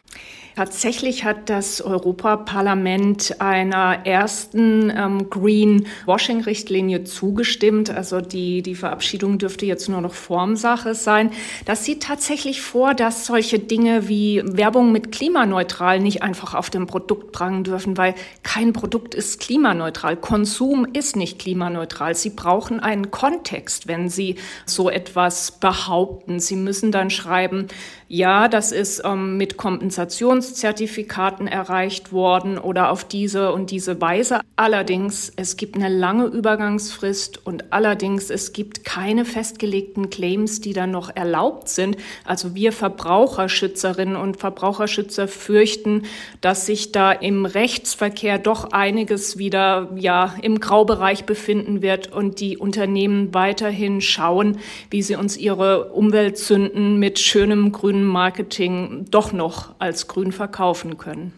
Tatsächlich 0.57 1.25
hat 1.25 1.49
das 1.49 1.81
Europaparlament 1.81 3.41
einer 3.41 4.05
ersten 4.05 4.93
ähm, 4.95 5.31
Greenwashing-Richtlinie 5.31 7.05
zugestimmt. 7.05 7.89
Also 7.91 8.21
die, 8.21 8.63
die 8.63 8.75
Verabschiedung 8.75 9.39
dürfte 9.39 9.65
jetzt 9.65 9.89
nur 9.89 10.01
noch 10.01 10.15
Formsache 10.15 10.95
sein. 10.95 11.31
Das 11.65 11.85
sieht 11.85 12.03
tatsächlich 12.03 12.63
vor, 12.63 12.95
dass 12.95 13.27
solche 13.27 13.59
Dinge 13.59 14.09
wie 14.09 14.43
Werbung 14.45 14.93
mit 14.93 15.13
klimaneutral 15.13 16.01
nicht 16.01 16.23
einfach 16.23 16.55
auf 16.55 16.69
dem 16.69 16.87
Produkt 16.87 17.33
prangen 17.33 17.65
dürfen, 17.65 17.97
weil 17.97 18.15
kein 18.43 18.73
Produkt 18.73 19.15
ist 19.15 19.41
klimaneutral. 19.41 20.17
Konsum 20.17 20.87
ist 20.93 21.17
nicht 21.17 21.39
klimaneutral. 21.39 22.15
Sie 22.15 22.31
brauchen 22.31 22.81
einen 22.81 23.11
Kontext, 23.11 23.87
wenn 23.87 24.09
Sie 24.09 24.35
so 24.67 24.91
etwas 24.91 25.53
behaupten. 25.53 26.41
Sie 26.41 26.57
müssen 26.57 26.91
dann 26.91 27.11
schreiben, 27.11 27.69
ja, 28.09 28.49
das 28.49 28.73
ist 28.73 29.03
ähm, 29.05 29.37
mit 29.37 29.57
Kompensationszertifikat 29.57 30.40
Zertifikaten 30.41 31.47
erreicht 31.47 32.13
worden 32.13 32.59
oder 32.59 32.91
auf 32.91 33.05
diese 33.05 33.53
und 33.53 33.71
diese 33.71 34.01
Weise. 34.01 34.41
Allerdings, 34.57 35.33
es 35.37 35.57
gibt 35.57 35.77
eine 35.77 35.89
lange 35.89 36.27
Übergangsfrist 36.27 37.47
und 37.47 37.73
allerdings, 37.73 38.31
es 38.31 38.53
gibt 38.53 38.85
keine 38.85 39.25
festgelegten 39.25 40.11
Claims, 40.11 40.61
die 40.61 40.73
dann 40.73 40.91
noch 40.91 41.15
erlaubt 41.15 41.69
sind. 41.69 41.97
Also 42.25 42.55
wir 42.55 42.73
Verbraucherschützerinnen 42.73 44.17
und 44.17 44.37
Verbraucherschützer 44.37 45.29
fürchten, 45.29 46.03
dass 46.41 46.67
sich 46.67 46.93
da 46.93 47.13
im 47.13 47.47
Rechtsverkehr 47.47 48.39
doch 48.39 48.73
einiges 48.73 49.39
wieder 49.39 49.91
ja 49.97 50.35
im 50.43 50.61
Graubereich 50.61 51.25
befinden 51.25 51.83
wird 51.83 52.13
und 52.13 52.41
die 52.41 52.59
Unternehmen 52.59 53.33
weiterhin 53.35 54.01
schauen, 54.01 54.59
wie 54.91 55.03
sie 55.03 55.17
uns 55.17 55.37
ihre 55.37 55.87
Umweltsünden 55.93 56.99
mit 56.99 57.19
schönem 57.19 57.73
grünem 57.73 58.07
Marketing 58.07 59.07
doch 59.11 59.33
noch 59.33 59.75
als 59.79 60.09
grün 60.09 60.30
verkaufen 60.33 60.99
können. 60.99 61.33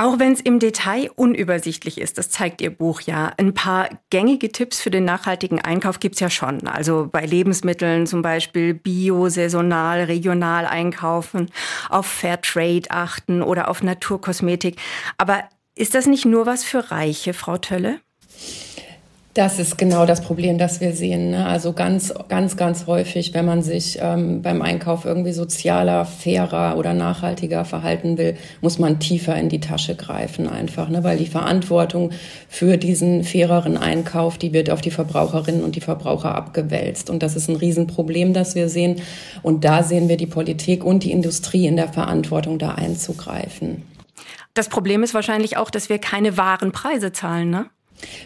Auch 0.00 0.18
wenn 0.18 0.32
es 0.32 0.40
im 0.40 0.60
Detail 0.60 1.10
unübersichtlich 1.14 2.00
ist, 2.00 2.16
das 2.16 2.30
zeigt 2.30 2.62
Ihr 2.62 2.70
Buch 2.70 3.02
ja. 3.02 3.34
Ein 3.36 3.52
paar 3.52 3.90
gängige 4.08 4.50
Tipps 4.50 4.80
für 4.80 4.90
den 4.90 5.04
nachhaltigen 5.04 5.60
Einkauf 5.60 6.00
gibt 6.00 6.14
es 6.14 6.20
ja 6.20 6.30
schon. 6.30 6.66
Also 6.66 7.06
bei 7.12 7.26
Lebensmitteln 7.26 8.06
zum 8.06 8.22
Beispiel 8.22 8.72
bio, 8.72 9.28
saisonal, 9.28 10.04
regional 10.04 10.64
einkaufen, 10.64 11.50
auf 11.90 12.06
Fairtrade 12.06 12.90
achten 12.90 13.42
oder 13.42 13.68
auf 13.68 13.82
Naturkosmetik. 13.82 14.80
Aber 15.18 15.44
ist 15.74 15.94
das 15.94 16.06
nicht 16.06 16.24
nur 16.24 16.46
was 16.46 16.64
für 16.64 16.90
Reiche, 16.90 17.34
Frau 17.34 17.58
Tölle? 17.58 18.00
Das 19.40 19.58
ist 19.58 19.78
genau 19.78 20.04
das 20.04 20.20
Problem, 20.20 20.58
das 20.58 20.82
wir 20.82 20.92
sehen. 20.92 21.30
Ne? 21.30 21.46
Also 21.46 21.72
ganz, 21.72 22.12
ganz, 22.28 22.58
ganz 22.58 22.86
häufig, 22.86 23.32
wenn 23.32 23.46
man 23.46 23.62
sich 23.62 23.98
ähm, 23.98 24.42
beim 24.42 24.60
Einkauf 24.60 25.06
irgendwie 25.06 25.32
sozialer, 25.32 26.04
fairer 26.04 26.76
oder 26.76 26.92
nachhaltiger 26.92 27.64
verhalten 27.64 28.18
will, 28.18 28.36
muss 28.60 28.78
man 28.78 28.98
tiefer 28.98 29.34
in 29.36 29.48
die 29.48 29.60
Tasche 29.60 29.94
greifen 29.94 30.46
einfach, 30.46 30.90
ne? 30.90 31.04
weil 31.04 31.16
die 31.16 31.24
Verantwortung 31.24 32.10
für 32.50 32.76
diesen 32.76 33.24
faireren 33.24 33.78
Einkauf, 33.78 34.36
die 34.36 34.52
wird 34.52 34.68
auf 34.68 34.82
die 34.82 34.90
Verbraucherinnen 34.90 35.64
und 35.64 35.74
die 35.74 35.80
Verbraucher 35.80 36.34
abgewälzt. 36.34 37.08
Und 37.08 37.22
das 37.22 37.34
ist 37.34 37.48
ein 37.48 37.56
Riesenproblem, 37.56 38.34
das 38.34 38.54
wir 38.54 38.68
sehen. 38.68 39.00
Und 39.42 39.64
da 39.64 39.82
sehen 39.82 40.10
wir 40.10 40.18
die 40.18 40.26
Politik 40.26 40.84
und 40.84 41.02
die 41.02 41.12
Industrie 41.12 41.66
in 41.66 41.76
der 41.76 41.88
Verantwortung, 41.88 42.58
da 42.58 42.72
einzugreifen. 42.72 43.84
Das 44.52 44.68
Problem 44.68 45.02
ist 45.02 45.14
wahrscheinlich 45.14 45.56
auch, 45.56 45.70
dass 45.70 45.88
wir 45.88 45.98
keine 45.98 46.36
wahren 46.36 46.72
Preise 46.72 47.12
zahlen, 47.12 47.48
ne? 47.48 47.70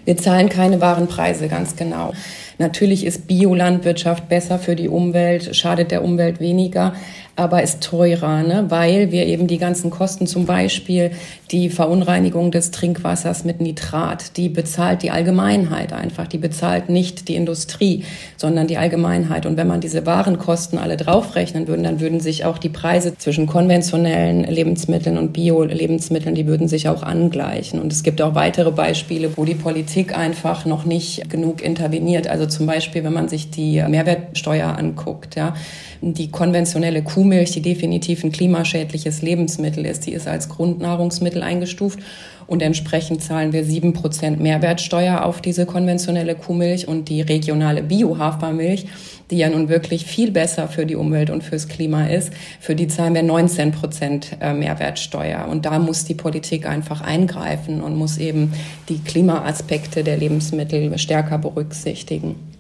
Wir 0.04 0.16
zahlen 0.16 0.48
keine 0.48 0.80
wahren 0.80 1.06
Preise, 1.08 1.48
ganz 1.48 1.76
genau. 1.76 2.12
Natürlich 2.58 3.04
ist 3.04 3.26
Biolandwirtschaft 3.26 4.28
besser 4.28 4.58
für 4.58 4.76
die 4.76 4.88
Umwelt, 4.88 5.54
schadet 5.56 5.90
der 5.90 6.04
Umwelt 6.04 6.40
weniger 6.40 6.94
aber 7.36 7.62
ist 7.62 7.82
teurer, 7.82 8.42
ne? 8.42 8.66
weil 8.68 9.10
wir 9.10 9.26
eben 9.26 9.46
die 9.46 9.58
ganzen 9.58 9.90
Kosten, 9.90 10.26
zum 10.26 10.46
Beispiel 10.46 11.10
die 11.50 11.68
Verunreinigung 11.68 12.50
des 12.50 12.70
Trinkwassers 12.70 13.44
mit 13.44 13.60
Nitrat, 13.60 14.36
die 14.36 14.48
bezahlt 14.48 15.02
die 15.02 15.10
Allgemeinheit 15.10 15.92
einfach, 15.92 16.28
die 16.28 16.38
bezahlt 16.38 16.88
nicht 16.88 17.28
die 17.28 17.34
Industrie, 17.34 18.04
sondern 18.36 18.68
die 18.68 18.78
Allgemeinheit. 18.78 19.46
Und 19.46 19.56
wenn 19.56 19.66
man 19.66 19.80
diese 19.80 20.06
Warenkosten 20.06 20.78
alle 20.78 20.96
draufrechnen 20.96 21.66
würde, 21.66 21.82
dann 21.82 22.00
würden 22.00 22.20
sich 22.20 22.44
auch 22.44 22.58
die 22.58 22.68
Preise 22.68 23.18
zwischen 23.18 23.46
konventionellen 23.46 24.44
Lebensmitteln 24.44 25.18
und 25.18 25.32
Bio-Lebensmitteln, 25.32 26.36
die 26.36 26.46
würden 26.46 26.68
sich 26.68 26.88
auch 26.88 27.02
angleichen. 27.02 27.80
Und 27.80 27.92
es 27.92 28.04
gibt 28.04 28.22
auch 28.22 28.36
weitere 28.36 28.70
Beispiele, 28.70 29.36
wo 29.36 29.44
die 29.44 29.54
Politik 29.54 30.16
einfach 30.16 30.66
noch 30.66 30.84
nicht 30.84 31.28
genug 31.30 31.62
interveniert. 31.62 32.28
Also 32.28 32.43
zum 32.46 32.66
Beispiel, 32.66 33.04
wenn 33.04 33.12
man 33.12 33.28
sich 33.28 33.50
die 33.50 33.82
Mehrwertsteuer 33.82 34.76
anguckt, 34.76 35.36
ja, 35.36 35.54
die 36.00 36.30
konventionelle 36.30 37.02
Kuhmilch, 37.02 37.52
die 37.52 37.62
definitiv 37.62 38.24
ein 38.24 38.32
klimaschädliches 38.32 39.22
Lebensmittel 39.22 39.86
ist, 39.86 40.06
die 40.06 40.12
ist 40.12 40.28
als 40.28 40.48
Grundnahrungsmittel 40.48 41.42
eingestuft 41.42 41.98
und 42.46 42.62
entsprechend 42.62 43.22
zahlen 43.22 43.52
wir 43.52 43.64
sieben 43.64 43.92
Prozent 43.92 44.40
Mehrwertsteuer 44.40 45.24
auf 45.24 45.40
diese 45.40 45.66
konventionelle 45.66 46.34
Kuhmilch 46.34 46.88
und 46.88 47.08
die 47.08 47.22
regionale 47.22 47.82
Bio-Hafermilch, 47.82 48.86
die 49.30 49.38
ja 49.38 49.48
nun 49.48 49.68
wirklich 49.68 50.04
viel 50.04 50.30
besser 50.30 50.68
für 50.68 50.84
die 50.84 50.96
Umwelt 50.96 51.30
und 51.30 51.42
fürs 51.42 51.68
Klima 51.68 52.06
ist, 52.06 52.32
für 52.60 52.74
die 52.74 52.88
zahlen 52.88 53.14
wir 53.14 53.22
19 53.22 53.72
Prozent 53.72 54.36
äh, 54.40 54.52
Mehrwertsteuer. 54.52 55.48
Und 55.48 55.64
da 55.64 55.78
muss 55.78 56.04
die 56.04 56.14
Politik 56.14 56.66
einfach 56.66 57.00
eingreifen 57.00 57.80
und 57.80 57.96
muss 57.96 58.18
eben 58.18 58.52
die 58.88 58.98
Klimaaspekte 58.98 60.04
der 60.04 60.18
Lebensmittel 60.18 60.96
stärker 60.98 61.38
berücksichtigen. 61.38 62.53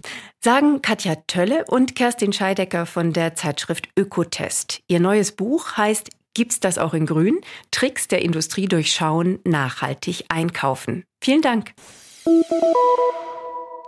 Sagen 0.44 0.82
Katja 0.82 1.14
Tölle 1.26 1.64
und 1.68 1.96
Kerstin 1.96 2.34
Scheidecker 2.34 2.84
von 2.84 3.14
der 3.14 3.34
Zeitschrift 3.34 3.88
Ökotest. 3.98 4.82
Ihr 4.88 5.00
neues 5.00 5.32
Buch 5.32 5.78
heißt 5.78 6.10
Gibt's 6.34 6.60
das 6.60 6.76
auch 6.76 6.92
in 6.92 7.06
Grün? 7.06 7.40
Tricks 7.70 8.08
der 8.08 8.20
Industrie 8.20 8.66
durchschauen, 8.66 9.38
nachhaltig 9.44 10.26
einkaufen. 10.28 11.04
Vielen 11.22 11.40
Dank. 11.40 11.72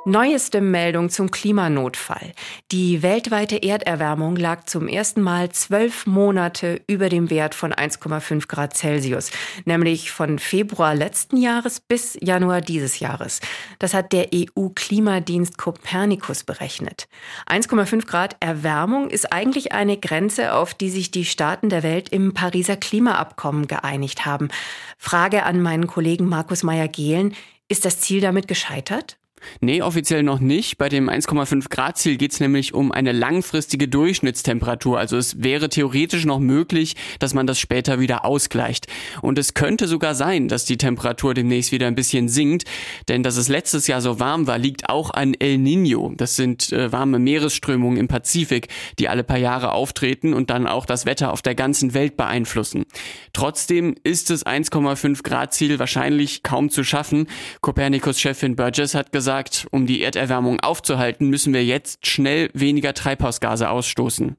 Neueste 0.09 0.61
Meldung 0.61 1.11
zum 1.11 1.33
Klimanotfall. 1.33 2.33
Die 2.71 3.03
weltweite 3.03 3.61
Erderwärmung 3.61 4.37
lag 4.37 4.63
zum 4.67 4.87
ersten 4.87 5.21
Mal 5.21 5.51
zwölf 5.51 6.07
Monate 6.07 6.81
über 6.87 7.09
dem 7.09 7.29
Wert 7.29 7.57
von 7.57 7.73
1,5 7.73 8.47
Grad 8.47 8.77
Celsius, 8.77 9.33
nämlich 9.65 10.13
von 10.13 10.39
Februar 10.39 10.95
letzten 10.95 11.37
Jahres 11.37 11.81
bis 11.81 12.17
Januar 12.21 12.61
dieses 12.61 13.01
Jahres. 13.01 13.41
Das 13.81 13.95
hat 13.95 14.13
der 14.13 14.29
EU-Klimadienst 14.33 15.59
Copernicus 15.59 16.45
berechnet. 16.45 17.09
1,5 17.49 18.07
Grad 18.07 18.37
Erwärmung 18.39 19.11
ist 19.11 19.33
eigentlich 19.33 19.73
eine 19.73 19.97
Grenze, 19.97 20.55
auf 20.55 20.73
die 20.73 20.91
sich 20.91 21.11
die 21.11 21.25
Staaten 21.25 21.69
der 21.69 21.83
Welt 21.83 22.11
im 22.11 22.33
Pariser 22.33 22.77
Klimaabkommen 22.77 23.67
geeinigt 23.67 24.25
haben. 24.25 24.51
Frage 24.99 25.43
an 25.43 25.61
meinen 25.61 25.89
Kollegen 25.89 26.29
Markus 26.29 26.63
Meyer-Gehlen. 26.63 27.35
Ist 27.67 27.85
das 27.85 27.99
Ziel 27.99 28.21
damit 28.21 28.47
gescheitert? 28.47 29.17
Nee, 29.61 29.83
offiziell 29.83 30.23
noch 30.23 30.41
nicht. 30.41 30.79
Bei 30.79 30.89
dem 30.89 31.09
1,5 31.09 31.69
Grad 31.69 31.99
Ziel 31.99 32.17
geht 32.17 32.33
es 32.33 32.41
nämlich 32.41 32.75
um 32.75 32.93
eine 32.93 33.13
langfristige 33.13 33.89
Durchschnittstemperatur. 33.89 34.99
Also 34.99 35.17
es 35.17 35.43
wäre 35.43 35.69
theoretisch 35.69 36.25
noch 36.25 36.39
möglich, 36.39 36.97
dass 37.19 37.35
man 37.35 37.47
das 37.47 37.59
später 37.59 38.01
wieder 38.01 38.25
ausgleicht. 38.25 38.87
Und 39.23 39.39
es 39.39 39.55
könnte 39.55 39.89
sogar 39.89 40.15
sein, 40.15 40.49
dass 40.49 40.65
die 40.65 40.79
Temperatur 40.79 41.35
demnächst 41.35 41.73
wieder 41.73 41.87
ein 41.87 41.95
bisschen 41.95 42.29
sinkt. 42.29 42.65
Denn 43.09 43.23
dass 43.23 43.37
es 43.37 43.49
letztes 43.49 43.87
Jahr 43.87 44.01
so 44.01 44.21
warm 44.21 44.47
war, 44.47 44.59
liegt 44.59 44.89
auch 44.89 45.11
an 45.11 45.35
El 45.35 45.59
Nino. 45.59 46.13
Das 46.17 46.37
sind 46.37 46.73
äh, 46.73 46.91
warme 46.93 47.19
Meeresströmungen 47.19 47.99
im 47.99 48.09
Pazifik, 48.09 48.69
die 48.99 49.09
alle 49.09 49.25
paar 49.25 49.39
Jahre 49.39 49.73
auftreten 49.73 50.35
und 50.35 50.51
dann 50.51 50.67
auch 50.67 50.87
das 50.87 51.07
Wetter 51.07 51.33
auf 51.33 51.43
der 51.43 51.55
ganzen 51.55 51.95
Welt 51.95 52.17
beeinflussen. 52.17 52.87
Trotzdem 53.33 53.95
ist 54.03 54.31
das 54.31 54.47
1,5 54.47 55.23
Grad 55.23 55.53
Ziel 55.53 55.79
wahrscheinlich 55.79 56.43
kaum 56.43 56.71
zu 56.71 56.85
schaffen. 56.85 57.29
Copernicus-Chefin 57.61 58.57
Burgess 58.57 58.95
hat 58.95 59.13
gesagt, 59.13 59.26
sagt, 59.27 59.67
um 59.71 59.87
die 59.87 60.01
Erderwärmung 60.01 60.61
aufzuhalten, 60.61 61.29
müssen 61.29 61.53
wir 61.53 61.63
jetzt 61.63 62.07
schnell 62.07 62.49
weniger 62.55 62.95
Treibhausgase 62.95 63.69
ausstoßen. 63.69 64.37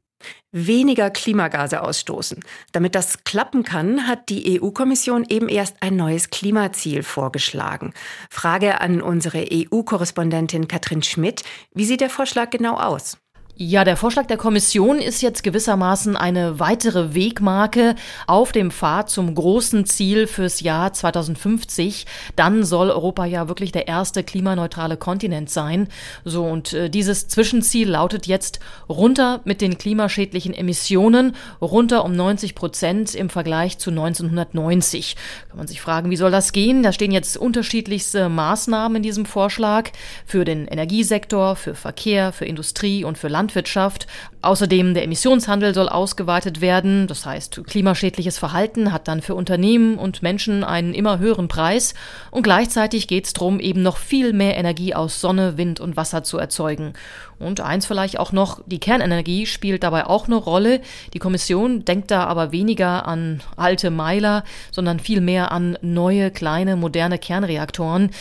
Weniger 0.52 1.12
Klimagase 1.12 1.84
ausstoßen. 1.84 2.40
Damit 2.72 2.96
das 2.96 3.24
klappen 3.24 3.64
kann, 3.64 4.08
hat 4.08 4.30
die 4.30 4.60
EU-Kommission 4.60 5.26
eben 5.30 5.50
erst 5.50 5.76
ein 5.82 5.96
neues 5.96 6.32
Klimaziel 6.32 7.04
vorgeschlagen. 7.04 7.94
Frage 8.32 8.82
an 8.82 9.02
unsere 9.02 9.46
EU-Korrespondentin 9.52 10.68
Katrin 10.68 11.04
Schmidt. 11.04 11.44
Wie 11.76 11.86
sieht 11.86 12.02
der 12.02 12.10
Vorschlag 12.10 12.50
genau 12.50 12.78
aus? 12.78 13.20
Ja, 13.60 13.84
der 13.84 13.98
Vorschlag 13.98 14.28
der 14.28 14.38
Kommission 14.38 15.00
ist 15.00 15.24
jetzt 15.24 15.42
gewissermaßen 15.42 16.16
eine 16.16 16.60
weitere 16.60 17.16
Wegmarke 17.16 17.96
auf 18.28 18.52
dem 18.52 18.70
Pfad 18.70 19.10
zum 19.10 19.34
großen 19.34 19.88
Ziel 19.88 20.28
fürs 20.28 20.60
Jahr 20.60 20.94
2050. 20.94 22.06
Dann 22.36 22.64
soll 22.64 22.92
Europa 22.92 23.26
ja 23.26 23.48
wirklich 23.48 23.72
der 23.72 23.88
erste 23.88 24.24
klimaneutrale 24.24 24.96
Kontinent 24.96 25.50
sein. 25.50 25.88
So, 26.24 26.46
und 26.46 26.74
äh, 26.74 26.92
dieses 26.92 27.30
Zwischenziel 27.30 27.90
lautet 27.90 28.28
jetzt 28.28 28.60
runter 28.90 29.42
mit 29.44 29.62
den 29.62 29.80
klimaschädlichen 29.80 30.54
Emissionen, 30.54 31.36
runter 31.60 32.06
um 32.06 32.16
90 32.16 32.54
Prozent 32.54 33.16
im 33.16 33.32
Vergleich 33.32 33.80
zu 33.80 33.90
1990. 33.90 35.16
Kann 35.50 35.58
man 35.58 35.68
sich 35.68 35.82
fragen, 35.82 36.12
wie 36.12 36.18
soll 36.18 36.30
das 36.30 36.52
gehen? 36.52 36.84
Da 36.84 36.92
stehen 36.92 37.12
jetzt 37.12 37.36
unterschiedlichste 37.36 38.30
Maßnahmen 38.30 38.98
in 38.98 39.04
diesem 39.04 39.26
Vorschlag 39.26 39.90
für 40.28 40.46
den 40.46 40.68
Energiesektor, 40.68 41.56
für 41.56 41.74
Verkehr, 41.74 42.32
für 42.32 42.46
Industrie 42.46 43.04
und 43.04 43.18
für 43.18 43.30
Land 43.30 43.47
Landwirtschaft. 43.48 44.08
Außerdem 44.42 44.94
der 44.94 45.04
Emissionshandel 45.04 45.74
soll 45.74 45.88
ausgeweitet 45.90 46.60
werden. 46.60 47.08
Das 47.08 47.26
heißt, 47.26 47.62
klimaschädliches 47.66 48.38
Verhalten 48.38 48.92
hat 48.92 49.08
dann 49.08 49.22
für 49.22 49.36
Unternehmen 49.36 49.98
und 49.98 50.22
Menschen 50.22 50.64
einen 50.64 50.94
immer 50.94 51.20
höheren 51.20 51.48
Preis. 51.48 51.94
Und 52.30 52.44
gleichzeitig 52.44 53.08
geht 53.08 53.26
es 53.26 53.34
darum, 53.34 53.60
eben 53.60 53.82
noch 53.82 53.98
viel 53.98 54.34
mehr 54.34 54.58
Energie 54.58 54.94
aus 54.94 55.22
Sonne, 55.22 55.58
Wind 55.58 55.80
und 55.80 55.96
Wasser 55.96 56.24
zu 56.24 56.38
erzeugen. 56.38 56.94
Und 57.40 57.62
eins 57.62 57.86
vielleicht 57.86 58.20
auch 58.20 58.32
noch, 58.32 58.62
die 58.66 58.80
Kernenergie 58.80 59.46
spielt 59.46 59.84
dabei 59.84 60.06
auch 60.06 60.28
eine 60.28 60.36
Rolle. 60.36 60.82
Die 61.14 61.20
Kommission 61.20 61.86
denkt 61.86 62.12
da 62.12 62.26
aber 62.26 62.52
weniger 62.52 63.08
an 63.08 63.42
alte 63.56 63.92
Meiler, 63.92 64.44
sondern 64.72 65.00
viel 65.00 65.22
mehr 65.22 65.52
an 65.52 65.78
neue, 65.82 66.32
kleine, 66.32 66.76
moderne 66.76 67.18
Kernreaktoren. 67.18 68.12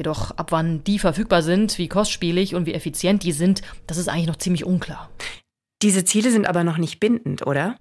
Jedoch 0.00 0.30
ab 0.30 0.50
wann 0.50 0.82
die 0.82 0.98
verfügbar 0.98 1.42
sind, 1.42 1.76
wie 1.76 1.86
kostspielig 1.86 2.54
und 2.54 2.64
wie 2.64 2.72
effizient 2.72 3.22
die 3.22 3.32
sind, 3.32 3.60
das 3.86 3.98
ist 3.98 4.08
eigentlich 4.08 4.28
noch 4.28 4.38
ziemlich 4.38 4.64
unklar. 4.64 5.10
Diese 5.82 6.06
Ziele 6.06 6.30
sind 6.30 6.46
aber 6.46 6.64
noch 6.64 6.78
nicht 6.78 7.00
bindend, 7.00 7.46
oder? 7.46 7.76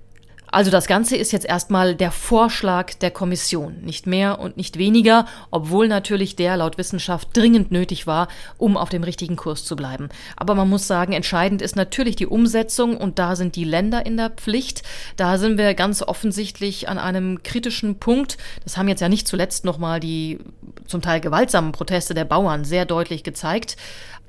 Also 0.52 0.72
das 0.72 0.88
Ganze 0.88 1.16
ist 1.16 1.32
jetzt 1.32 1.46
erstmal 1.46 1.96
der 1.96 2.12
Vorschlag 2.12 2.94
der 2.96 3.12
Kommission, 3.12 3.82
nicht 3.84 4.08
mehr 4.08 4.40
und 4.40 4.58
nicht 4.58 4.78
weniger, 4.78 5.28
obwohl 5.52 5.88
natürlich 5.88 6.36
der 6.36 6.58
laut 6.58 6.78
Wissenschaft 6.78 7.30
dringend 7.34 7.72
nötig 7.72 8.08
war, 8.08 8.28
um 8.58 8.76
auf 8.76 8.90
dem 8.90 9.04
richtigen 9.04 9.36
Kurs 9.36 9.64
zu 9.64 9.76
bleiben. 9.76 10.10
Aber 10.36 10.56
man 10.56 10.68
muss 10.68 10.88
sagen, 10.88 11.14
entscheidend 11.14 11.62
ist 11.62 11.76
natürlich 11.76 12.16
die 12.16 12.28
Umsetzung 12.28 12.98
und 12.98 13.20
da 13.20 13.36
sind 13.36 13.56
die 13.56 13.64
Länder 13.64 14.06
in 14.06 14.18
der 14.18 14.32
Pflicht. 14.32 14.82
Da 15.18 15.38
sind 15.38 15.58
wir 15.58 15.74
ganz 15.76 16.02
offensichtlich 16.02 16.90
an 16.90 16.98
einem 16.98 17.44
kritischen 17.44 18.00
Punkt. 18.00 18.38
Das 18.64 18.76
haben 18.76 18.88
jetzt 18.88 19.02
ja 19.02 19.10
nicht 19.10 19.28
zuletzt 19.28 19.66
nochmal 19.66 20.00
die 20.00 20.40
zum 20.89 21.01
Teil 21.01 21.22
gewaltsamen 21.22 21.72
Proteste 21.72 22.13
der 22.13 22.25
Bauern 22.25 22.65
sehr 22.65 22.86
deutlich 22.86 23.24
gezeigt. 23.24 23.77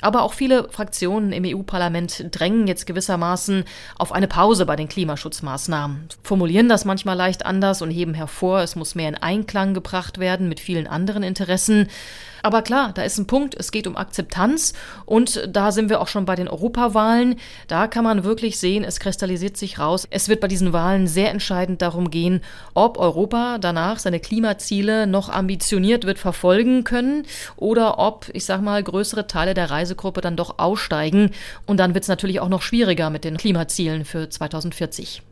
Aber 0.00 0.23
auch 0.23 0.33
viele 0.33 0.69
Fraktionen 0.71 1.33
im 1.33 1.45
EU-Parlament 1.45 2.26
drängen 2.30 2.66
jetzt 2.66 2.87
gewissermaßen 2.87 3.64
auf 3.99 4.12
eine 4.12 4.28
Pause 4.28 4.66
bei 4.66 4.76
den 4.76 4.88
Klimaschutzmaßnahmen, 4.88 6.09
formulieren 6.23 6.69
das 6.69 6.85
manchmal 6.85 7.16
leicht 7.16 7.47
anders 7.47 7.83
und 7.83 7.90
heben 7.90 8.14
hervor, 8.14 8.61
es 8.61 8.76
muss 8.76 8.95
mehr 8.95 9.09
in 9.09 9.16
Einklang 9.16 9.75
gebracht 9.75 10.19
werden 10.19 10.49
mit 10.49 10.61
vielen 10.61 10.87
anderen 10.87 11.23
Interessen. 11.23 11.88
Aber 12.42 12.62
klar, 12.62 12.92
da 12.95 13.02
ist 13.02 13.19
ein 13.19 13.26
Punkt, 13.26 13.54
es 13.54 13.71
geht 13.71 13.87
um 13.87 13.97
Akzeptanz 13.97 14.73
und 15.04 15.47
da 15.49 15.73
sind 15.73 15.90
wir 15.90 16.00
auch 16.00 16.09
schon 16.09 16.25
bei 16.25 16.37
den 16.37 16.49
Europawahlen. 16.49 17.37
Da 17.69 17.87
kann 17.87 18.04
man 18.04 18.25
wirklich 18.25 18.59
sehen, 18.59 18.85
es 18.85 19.00
kristallisiert 19.00 19.57
sich 19.57 19.78
raus. 19.78 20.07
Es 20.11 20.28
wird 20.28 20.40
bei 20.40 20.49
diesen 20.49 20.73
Wahlen 20.73 21.07
sehr 21.07 21.30
entscheidend 21.30 21.83
darum 21.83 22.11
gehen, 22.11 22.40
ob 22.75 22.99
Europa 22.99 23.59
danach 23.59 23.99
seine 23.99 24.21
Klimaziele 24.21 25.07
noch 25.07 25.28
ambitioniert 25.28 26.04
wird 26.04 26.19
verfolgen 26.19 26.85
können 26.85 27.26
oder 27.57 27.99
ob, 27.99 28.30
ich 28.33 28.45
sag 28.45 28.62
mal, 28.62 28.83
größere 28.83 29.26
Teile 29.26 29.54
der 29.54 29.71
Reisegruppe 29.90 30.20
dann 30.20 30.37
doch 30.37 30.59
aussteigen. 30.59 31.30
Und 31.66 31.78
dann 31.78 31.94
wird 31.94 32.04
es 32.04 32.09
natürlich 32.09 32.40
auch 32.40 32.49
noch 32.49 32.62
schwieriger 32.62 33.11
mit 33.11 33.25
den 33.25 33.37
Klimazielen 33.37 34.04
für 34.04 34.28
2040. 34.28 35.23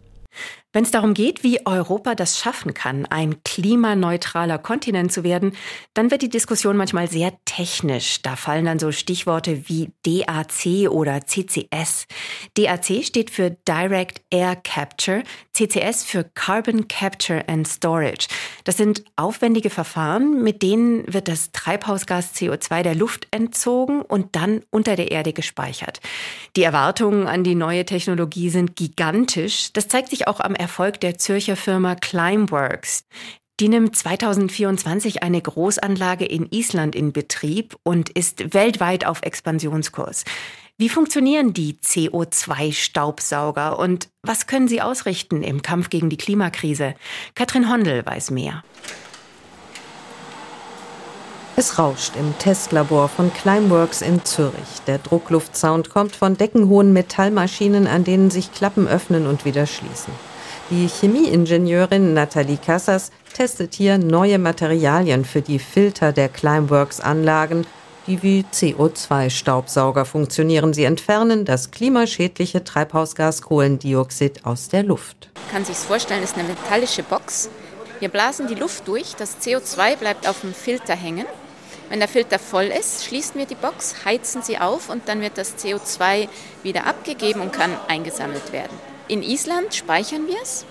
Wenn 0.75 0.85
es 0.85 0.91
darum 0.91 1.15
geht, 1.15 1.43
wie 1.45 1.65
Europa 1.65 2.15
das 2.15 2.39
schaffen 2.39 2.75
kann, 2.75 3.07
ein 3.07 3.43
klimaneutraler 3.43 4.59
Kontinent 4.59 5.11
zu 5.11 5.25
werden, 5.25 5.53
dann 5.95 6.11
wird 6.11 6.21
die 6.21 6.29
Diskussion 6.29 6.77
manchmal 6.77 7.09
sehr 7.09 7.33
technisch. 7.47 8.21
Da 8.21 8.37
fallen 8.37 8.67
dann 8.67 8.79
so 8.79 8.93
Stichworte 8.93 9.67
wie 9.69 9.93
DAC 10.05 10.91
oder 10.91 11.25
CCS. 11.25 12.07
DAC 12.53 13.03
steht 13.03 13.31
für 13.31 13.57
Direct 13.67 14.21
Air 14.29 14.57
Capture, 14.57 15.23
CCS 15.55 16.05
für 16.05 16.25
Carbon 16.25 16.87
Capture 16.87 17.49
and 17.49 17.67
Storage. 17.67 18.29
Das 18.65 18.77
sind 18.77 19.05
aufwendige 19.17 19.71
Verfahren, 19.71 20.43
mit 20.43 20.63
denen 20.63 21.11
wird 21.11 21.29
das 21.29 21.51
Treibhausgas 21.53 22.35
CO2 22.35 22.83
der 22.83 22.95
Luft 22.95 23.27
entzogen 23.31 24.03
und 24.03 24.37
dann 24.37 24.61
unter 24.69 24.97
der 24.97 25.11
Erde 25.11 25.33
gespeichert. 25.33 26.01
Die 26.57 26.63
Erwartungen 26.63 27.27
an 27.27 27.43
die 27.43 27.55
neue 27.55 27.87
Technologie 27.87 28.51
sind 28.51 28.77
gigantisch. 28.77 29.73
Das 29.73 29.89
zeigt 29.89 30.11
sich 30.11 30.29
auch 30.29 30.41
am 30.41 30.58
Erfolg 30.59 31.01
der 31.01 31.19
Zürcher 31.19 31.57
Firma 31.57 31.95
Climeworks. 31.95 33.05
Die 33.61 33.69
nimmt 33.69 33.97
2024 33.97 35.23
eine 35.23 35.41
Großanlage 35.41 36.25
in 36.25 36.47
Island 36.51 36.95
in 36.95 37.13
Betrieb 37.13 37.77
und 37.83 38.09
ist 38.11 38.55
weltweit 38.55 39.05
auf 39.05 39.23
Expansionskurs. 39.23 40.25
Wie 40.77 40.89
funktionieren 40.89 41.55
die 41.55 41.75
CO2-Staubsauger 41.83 43.79
und 43.81 44.11
was 44.23 44.47
können 44.47 44.69
sie 44.69 44.81
ausrichten 44.81 45.43
im 45.43 45.63
Kampf 45.63 45.91
gegen 45.91 46.09
die 46.09 46.17
Klimakrise? 46.17 46.95
Katrin 47.35 47.69
Hondel 47.69 48.07
weiß 48.07 48.31
mehr. 48.31 48.63
Es 51.57 51.81
rauscht 51.81 52.15
im 52.15 52.39
Testlabor 52.39 53.09
von 53.09 53.33
Climeworks 53.35 54.01
in 54.01 54.25
Zürich. 54.25 54.83
Der 54.87 54.99
Druckluftsound 54.99 55.91
kommt 55.91 56.15
von 56.15 56.37
deckenhohen 56.37 56.93
Metallmaschinen, 56.93 57.89
an 57.89 58.05
denen 58.05 58.31
sich 58.31 58.53
Klappen 58.53 58.87
öffnen 58.87 59.27
und 59.27 59.45
wieder 59.45 59.67
schließen. 59.67 60.13
Die 60.71 60.87
Chemieingenieurin 60.87 62.13
Nathalie 62.13 62.59
Cassas 62.59 63.11
testet 63.33 63.75
hier 63.75 63.97
neue 63.97 64.39
Materialien 64.39 65.25
für 65.25 65.41
die 65.41 65.59
Filter 65.59 66.13
der 66.13 66.29
Climeworks-Anlagen, 66.29 67.67
die 68.07 68.23
wie 68.23 68.45
CO2-Staubsauger 68.53 70.05
funktionieren. 70.05 70.75
Sie 70.75 70.85
entfernen 70.85 71.47
das 71.47 71.71
klimaschädliche 71.71 72.65
Treibhausgas 72.65 73.41
Kohlendioxid 73.41 74.45
aus 74.45 74.69
der 74.69 74.83
Luft. 74.83 75.31
Man 75.37 75.53
kann 75.53 75.65
sich 75.65 75.77
vorstellen, 75.77 76.23
es 76.23 76.33
ist 76.33 76.39
eine 76.39 76.49
metallische 76.49 77.03
Box. 77.03 77.49
Wir 78.01 78.11
blasen 78.11 78.47
die 78.47 78.55
Luft 78.55 78.87
durch, 78.87 79.15
das 79.17 79.39
CO2 79.41 79.97
bleibt 79.97 80.29
auf 80.29 80.43
dem 80.43 80.53
Filter 80.53 80.95
hängen. 80.95 81.25
Wenn 81.89 82.01
der 82.01 82.09
Filter 82.09 82.39
voll 82.39 82.67
ist, 82.67 83.07
schließen 83.07 83.39
wir 83.39 83.47
die 83.47 83.55
Box, 83.55 84.05
heizen 84.05 84.43
sie 84.43 84.59
auf 84.59 84.91
und 84.91 85.09
dann 85.09 85.23
wird 85.23 85.39
das 85.39 85.57
CO2 85.57 86.29
wieder 86.63 86.87
abgegeben 86.87 87.41
und 87.41 87.55
kann 87.55 87.71
eingesammelt 87.89 88.53
werden. 88.53 88.98
In 89.09 89.23
Island 89.23 89.75
speichern 89.75 90.27
wir 90.27 90.37
es 90.43 90.67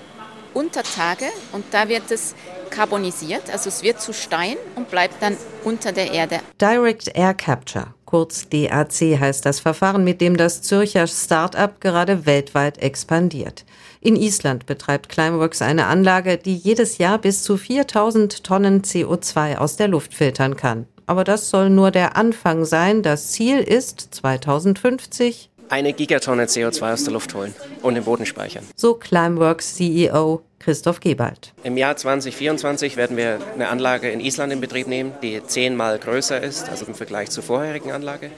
unter 0.53 0.83
Tage 0.83 1.25
und 1.53 1.65
da 1.71 1.89
wird 1.89 2.11
es 2.11 2.35
karbonisiert, 2.69 3.49
also 3.51 3.69
es 3.69 3.81
wird 3.81 3.99
zu 3.99 4.13
Stein 4.13 4.57
und 4.75 4.91
bleibt 4.91 5.23
dann 5.23 5.35
unter 5.63 5.91
der 5.91 6.13
Erde. 6.13 6.39
Direct 6.61 7.09
Air 7.15 7.33
Capture, 7.33 7.95
kurz 8.05 8.47
DAC 8.49 9.19
heißt 9.19 9.43
das 9.43 9.59
Verfahren, 9.59 10.03
mit 10.03 10.21
dem 10.21 10.37
das 10.37 10.61
Zürcher 10.61 11.07
Start-up 11.07 11.81
gerade 11.81 12.27
weltweit 12.27 12.77
expandiert. 12.77 13.65
In 14.01 14.15
Island 14.15 14.67
betreibt 14.67 15.09
Climeworks 15.09 15.63
eine 15.63 15.87
Anlage, 15.87 16.37
die 16.37 16.55
jedes 16.55 16.99
Jahr 16.99 17.17
bis 17.17 17.41
zu 17.41 17.57
4000 17.57 18.43
Tonnen 18.43 18.83
CO2 18.83 19.57
aus 19.57 19.77
der 19.77 19.87
Luft 19.87 20.13
filtern 20.13 20.55
kann. 20.55 20.85
Aber 21.07 21.23
das 21.23 21.49
soll 21.49 21.71
nur 21.71 21.89
der 21.89 22.15
Anfang 22.17 22.65
sein. 22.65 23.01
Das 23.01 23.31
Ziel 23.31 23.59
ist 23.59 24.13
2050 24.13 25.49
eine 25.69 25.93
Gigatonne 25.93 26.45
CO2 26.45 26.93
aus 26.93 27.03
der 27.03 27.13
Luft 27.13 27.33
holen 27.33 27.53
und 27.81 27.95
im 27.95 28.03
Boden 28.03 28.25
speichern. 28.25 28.63
So 28.75 28.93
Climeworks 28.93 29.75
CEO 29.75 30.41
Christoph 30.59 30.99
Gebald. 30.99 31.53
Im 31.63 31.77
Jahr 31.77 31.95
2024 31.95 32.97
werden 32.97 33.15
wir 33.15 33.39
eine 33.53 33.69
Anlage 33.69 34.09
in 34.09 34.19
Island 34.19 34.51
in 34.53 34.61
Betrieb 34.61 34.87
nehmen, 34.87 35.13
die 35.21 35.41
zehnmal 35.45 35.99
größer 35.99 36.41
ist, 36.41 36.69
also 36.69 36.85
im 36.85 36.95
Vergleich 36.95 37.29
zur 37.29 37.43
vorherigen 37.43 37.91
Anlage. 37.91 38.31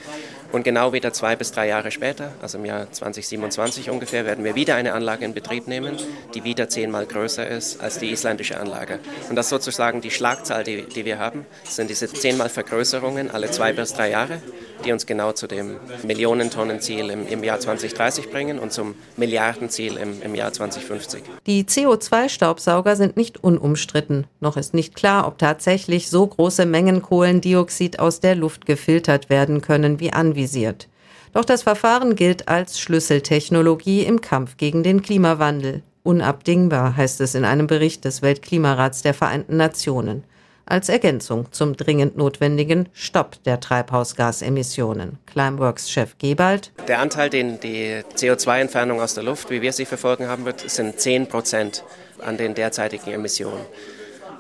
Und 0.52 0.64
genau 0.64 0.94
wieder 0.94 1.14
zwei 1.14 1.36
bis 1.36 1.52
drei 1.52 1.68
Jahre 1.68 1.92
später, 1.92 2.32
also 2.42 2.58
im 2.58 2.66
Jahr 2.66 2.92
2027 2.92 3.92
ungefähr, 3.92 4.26
werden 4.26 4.44
wir 4.44 4.56
wieder 4.56 4.76
eine 4.76 4.94
Anlage 4.94 5.24
in 5.24 5.36
Betrieb 5.36 5.68
nehmen, 5.68 5.96
die 6.34 6.44
wieder 6.44 6.70
zehnmal 6.70 7.06
größer 7.06 7.48
ist 7.48 7.82
als 7.82 8.00
die 8.00 8.12
isländische 8.12 8.60
Anlage. 8.60 9.00
Und 9.30 9.36
das 9.36 9.46
ist 9.46 9.50
sozusagen 9.52 10.02
die 10.02 10.10
Schlagzahl, 10.10 10.64
die, 10.64 10.84
die 10.84 11.06
wir 11.06 11.20
haben, 11.20 11.46
sind 11.66 11.92
diese 11.92 12.08
zehnmal 12.08 12.50
Vergrößerungen 12.50 13.30
alle 13.30 13.52
zwei 13.52 13.74
bis 13.74 13.94
drei 13.94 14.10
Jahre, 14.10 14.42
die 14.86 14.92
uns 14.92 15.06
genau 15.06 15.34
zu 15.34 15.46
dem 15.46 15.76
Millionentonnenziel 16.04 17.12
im, 17.12 17.28
im 17.28 17.44
Jahr 17.44 17.60
2030 17.60 18.32
bringen 18.32 18.58
und 18.58 18.74
zum 18.74 18.96
Milliardenziel 19.18 19.98
im, 19.98 20.20
im 20.24 20.34
Jahr 20.34 20.52
2050. 20.52 21.22
Die 21.46 21.66
CO2-Staubsauger 21.66 22.96
sind 22.96 23.18
nicht 23.18 23.44
unumstritten. 23.44 24.26
Noch 24.40 24.58
ist 24.58 24.74
nicht 24.74 24.96
klar, 24.96 25.28
ob 25.28 25.38
tatsächlich 25.38 26.10
so 26.10 26.26
große 26.26 26.66
Mengen 26.66 27.04
Kohlendioxid 27.04 28.00
aus 28.00 28.20
der 28.20 28.34
Luft 28.34 28.66
gefiltert 28.66 29.30
werden 29.30 29.62
können 29.62 30.00
wie 30.00 30.12
anvisiert 30.12 30.39
anvisiert. 30.40 30.88
Doch 31.34 31.46
das 31.46 31.64
Verfahren 31.64 32.16
gilt 32.16 32.48
als 32.48 32.80
Schlüsseltechnologie 32.80 34.04
im 34.04 34.22
Kampf 34.22 34.58
gegen 34.58 34.82
den 34.84 35.02
Klimawandel. 35.02 35.84
Unabdingbar 36.04 36.96
heißt 36.98 37.22
es 37.22 37.36
in 37.36 37.46
einem 37.46 37.68
Bericht 37.68 38.06
des 38.06 38.22
Weltklimarats 38.22 39.04
der 39.04 39.14
Vereinten 39.14 39.58
Nationen. 39.58 40.24
Als 40.66 40.88
Ergänzung 40.88 41.52
zum 41.52 41.76
dringend 41.76 42.16
notwendigen 42.16 42.90
Stopp 42.94 43.44
der 43.44 43.60
Treibhausgasemissionen. 43.60 45.18
Climeworks-Chef 45.26 46.18
Gebald. 46.20 46.72
Der 46.88 47.00
Anteil, 47.00 47.30
den 47.30 47.60
die 47.60 48.02
CO2-Entfernung 48.16 49.02
aus 49.02 49.16
der 49.16 49.24
Luft, 49.24 49.50
wie 49.50 49.62
wir 49.62 49.74
sie 49.74 49.86
verfolgen 49.86 50.28
haben 50.28 50.46
wird, 50.46 50.68
sind 50.70 51.00
10 51.00 51.28
Prozent 51.28 51.84
an 52.20 52.38
den 52.38 52.54
derzeitigen 52.54 53.12
Emissionen. 53.12 53.66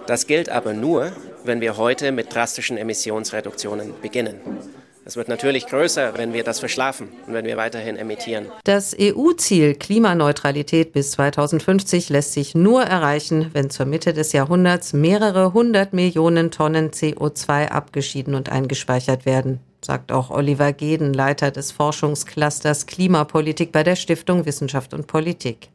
Das 0.08 0.28
gilt 0.28 0.50
aber 0.50 0.74
nur, 0.74 1.12
wenn 1.44 1.62
wir 1.62 1.78
heute 1.78 2.12
mit 2.12 2.34
drastischen 2.34 2.78
Emissionsreduktionen 2.78 3.94
beginnen. 4.02 4.40
Es 5.10 5.16
wird 5.16 5.28
natürlich 5.28 5.66
größer, 5.66 6.14
wenn 6.18 6.34
wir 6.34 6.44
das 6.44 6.60
verschlafen 6.60 7.10
und 7.26 7.34
wenn 7.34 7.44
wir 7.44 7.58
weiterhin 7.58 7.98
emittieren. 7.98 8.46
Das 8.64 8.96
EU-Ziel 8.96 9.74
Klimaneutralität 9.74 10.94
bis 10.94 11.14
2050 11.14 12.10
lässt 12.10 12.34
sich 12.34 12.54
nur 12.54 12.84
erreichen, 12.84 13.50
wenn 13.54 13.72
zur 13.72 13.88
Mitte 13.88 14.14
des 14.14 14.34
Jahrhunderts 14.34 14.94
mehrere 14.94 15.52
hundert 15.52 15.94
Millionen 15.94 16.52
Tonnen 16.52 16.92
CO2 16.92 17.70
abgeschieden 17.70 18.36
und 18.36 18.52
eingespeichert 18.52 19.26
werden 19.26 19.62
sagt 19.82 20.12
auch 20.12 20.30
Oliver 20.30 20.74
Geden, 20.74 21.14
Leiter 21.14 21.50
des 21.50 21.72
Forschungsclusters 21.72 22.86
Klimapolitik 22.86 23.72
bei 23.72 23.82
der 23.82 23.96
Stiftung 23.96 24.46
Wissenschaft 24.46 24.94
und 24.94 25.08
Politik. 25.08 25.70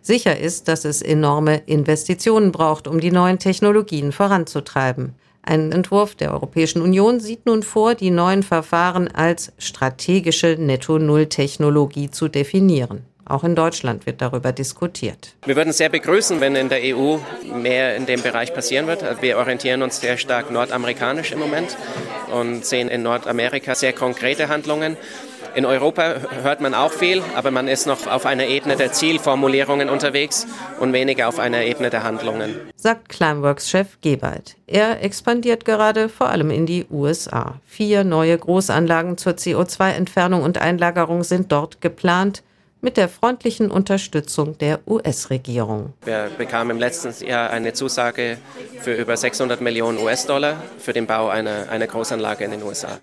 Sicher 0.00 0.38
ist, 0.38 0.68
dass 0.68 0.86
es 0.86 1.02
enorme 1.02 1.56
Investitionen 1.66 2.52
braucht, 2.52 2.88
um 2.88 3.00
die 3.00 3.10
neuen 3.10 3.40
Technologien 3.40 4.12
voranzutreiben. 4.12 5.16
Ein 5.42 5.72
Entwurf 5.72 6.14
der 6.14 6.32
Europäischen 6.32 6.82
Union 6.82 7.20
sieht 7.20 7.46
nun 7.46 7.62
vor, 7.62 7.94
die 7.94 8.10
neuen 8.10 8.42
Verfahren 8.42 9.08
als 9.08 9.52
strategische 9.58 10.56
Netto-Null-Technologie 10.58 12.10
zu 12.10 12.28
definieren. 12.28 13.04
Auch 13.30 13.44
in 13.44 13.54
Deutschland 13.54 14.06
wird 14.06 14.20
darüber 14.20 14.50
diskutiert. 14.50 15.36
Wir 15.46 15.54
würden 15.54 15.70
es 15.70 15.78
sehr 15.78 15.88
begrüßen, 15.88 16.40
wenn 16.40 16.56
in 16.56 16.68
der 16.68 16.80
EU 16.82 17.18
mehr 17.54 17.94
in 17.94 18.04
dem 18.04 18.20
Bereich 18.22 18.52
passieren 18.52 18.88
wird. 18.88 19.22
Wir 19.22 19.38
orientieren 19.38 19.82
uns 19.82 20.00
sehr 20.00 20.16
stark 20.16 20.50
nordamerikanisch 20.50 21.30
im 21.30 21.38
Moment 21.38 21.76
und 22.32 22.66
sehen 22.66 22.88
in 22.88 23.04
Nordamerika 23.04 23.76
sehr 23.76 23.92
konkrete 23.92 24.48
Handlungen. 24.48 24.96
In 25.54 25.66
Europa 25.66 26.14
hört 26.42 26.60
man 26.60 26.74
auch 26.74 26.92
viel, 26.92 27.22
aber 27.34 27.50
man 27.50 27.66
ist 27.66 27.86
noch 27.86 28.06
auf 28.06 28.26
einer 28.26 28.46
Ebene 28.46 28.76
der 28.76 28.92
Zielformulierungen 28.92 29.88
unterwegs 29.88 30.46
und 30.78 30.92
weniger 30.92 31.28
auf 31.28 31.38
einer 31.38 31.62
Ebene 31.62 31.90
der 31.90 32.04
Handlungen. 32.04 32.54
Sagt 32.76 33.08
Climeworks-Chef 33.08 34.00
Gebald. 34.00 34.56
Er 34.66 35.02
expandiert 35.02 35.64
gerade 35.64 36.08
vor 36.08 36.28
allem 36.28 36.50
in 36.50 36.66
die 36.66 36.86
USA. 36.90 37.60
Vier 37.66 38.04
neue 38.04 38.38
Großanlagen 38.38 39.18
zur 39.18 39.32
CO2-Entfernung 39.32 40.42
und 40.42 40.58
Einlagerung 40.58 41.24
sind 41.24 41.50
dort 41.50 41.80
geplant 41.80 42.42
mit 42.80 42.96
der 42.96 43.08
freundlichen 43.08 43.70
Unterstützung 43.70 44.56
der 44.58 44.80
US-Regierung. 44.86 45.92
Wir 46.04 46.30
bekamen 46.38 46.76
im 46.76 46.78
letzten 46.78 47.12
Jahr 47.26 47.50
eine 47.50 47.72
Zusage 47.72 48.38
für 48.80 48.94
über 48.94 49.16
600 49.16 49.60
Millionen 49.60 49.98
US-Dollar 49.98 50.62
für 50.78 50.92
den 50.92 51.06
Bau 51.06 51.28
einer, 51.28 51.68
einer 51.70 51.86
Großanlage 51.86 52.44
in 52.44 52.52
den 52.52 52.62
USA. 52.62 53.00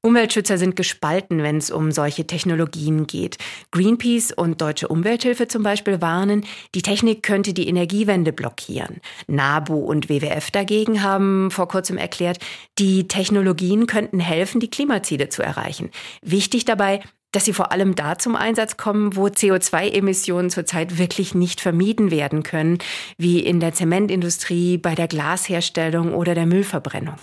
Umweltschützer 0.00 0.58
sind 0.58 0.76
gespalten, 0.76 1.42
wenn 1.42 1.56
es 1.56 1.72
um 1.72 1.90
solche 1.90 2.24
Technologien 2.24 3.08
geht. 3.08 3.36
Greenpeace 3.72 4.30
und 4.30 4.60
Deutsche 4.60 4.86
Umwelthilfe 4.86 5.48
zum 5.48 5.64
Beispiel 5.64 6.00
warnen, 6.00 6.44
die 6.76 6.82
Technik 6.82 7.24
könnte 7.24 7.52
die 7.52 7.68
Energiewende 7.68 8.32
blockieren. 8.32 9.00
NABU 9.26 9.76
und 9.76 10.08
WWF 10.08 10.52
dagegen 10.52 11.02
haben 11.02 11.50
vor 11.50 11.66
kurzem 11.66 11.98
erklärt, 11.98 12.38
die 12.78 13.08
Technologien 13.08 13.88
könnten 13.88 14.20
helfen, 14.20 14.60
die 14.60 14.70
Klimaziele 14.70 15.30
zu 15.30 15.42
erreichen. 15.42 15.90
Wichtig 16.22 16.64
dabei, 16.64 17.00
dass 17.32 17.44
sie 17.44 17.52
vor 17.52 17.72
allem 17.72 17.96
da 17.96 18.18
zum 18.18 18.36
Einsatz 18.36 18.76
kommen, 18.76 19.16
wo 19.16 19.26
CO2-Emissionen 19.26 20.50
zurzeit 20.50 20.98
wirklich 20.98 21.34
nicht 21.34 21.60
vermieden 21.60 22.12
werden 22.12 22.44
können, 22.44 22.78
wie 23.18 23.40
in 23.40 23.58
der 23.58 23.74
Zementindustrie, 23.74 24.78
bei 24.78 24.94
der 24.94 25.08
Glasherstellung 25.08 26.14
oder 26.14 26.36
der 26.36 26.46
Müllverbrennung. 26.46 27.16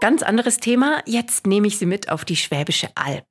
Ganz 0.00 0.22
anderes 0.22 0.56
Thema. 0.56 1.02
Jetzt 1.04 1.46
nehme 1.46 1.66
ich 1.66 1.76
Sie 1.76 1.84
mit 1.84 2.08
auf 2.08 2.24
die 2.24 2.36
Schwäbische 2.36 2.88
Alb. 2.94 3.26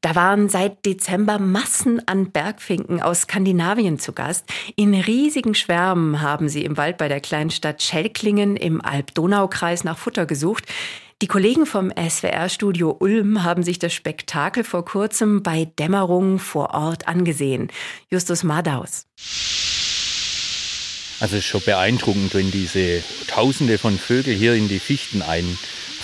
Da 0.00 0.14
waren 0.14 0.48
seit 0.48 0.86
Dezember 0.86 1.38
Massen 1.38 2.00
an 2.08 2.30
Bergfinken 2.30 3.02
aus 3.02 3.22
Skandinavien 3.22 3.98
zu 3.98 4.12
Gast. 4.12 4.46
In 4.74 4.94
riesigen 4.94 5.54
Schwärmen 5.54 6.22
haben 6.22 6.48
sie 6.48 6.64
im 6.64 6.78
Wald 6.78 6.96
bei 6.96 7.08
der 7.08 7.20
kleinen 7.20 7.50
Stadt 7.50 7.82
Schelklingen 7.82 8.56
im 8.56 8.80
Alb-Donau-Kreis 8.80 9.84
nach 9.84 9.98
Futter 9.98 10.24
gesucht. 10.24 10.64
Die 11.20 11.26
Kollegen 11.26 11.66
vom 11.66 11.90
SWR-Studio 11.90 12.96
Ulm 13.00 13.42
haben 13.42 13.62
sich 13.62 13.78
das 13.78 13.92
Spektakel 13.92 14.64
vor 14.64 14.86
kurzem 14.86 15.42
bei 15.42 15.66
Dämmerung 15.78 16.38
vor 16.38 16.70
Ort 16.74 17.06
angesehen. 17.06 17.68
Justus 18.08 18.44
Madaus. 18.44 19.04
Also 21.20 21.34
es 21.34 21.42
ist 21.42 21.46
schon 21.46 21.62
beeindruckend, 21.62 22.32
wenn 22.34 22.50
diese 22.52 23.02
Tausende 23.26 23.76
von 23.76 23.98
Vögeln 23.98 24.38
hier 24.38 24.54
in 24.54 24.68
die 24.68 24.78
Fichten 24.78 25.20
ein 25.20 25.58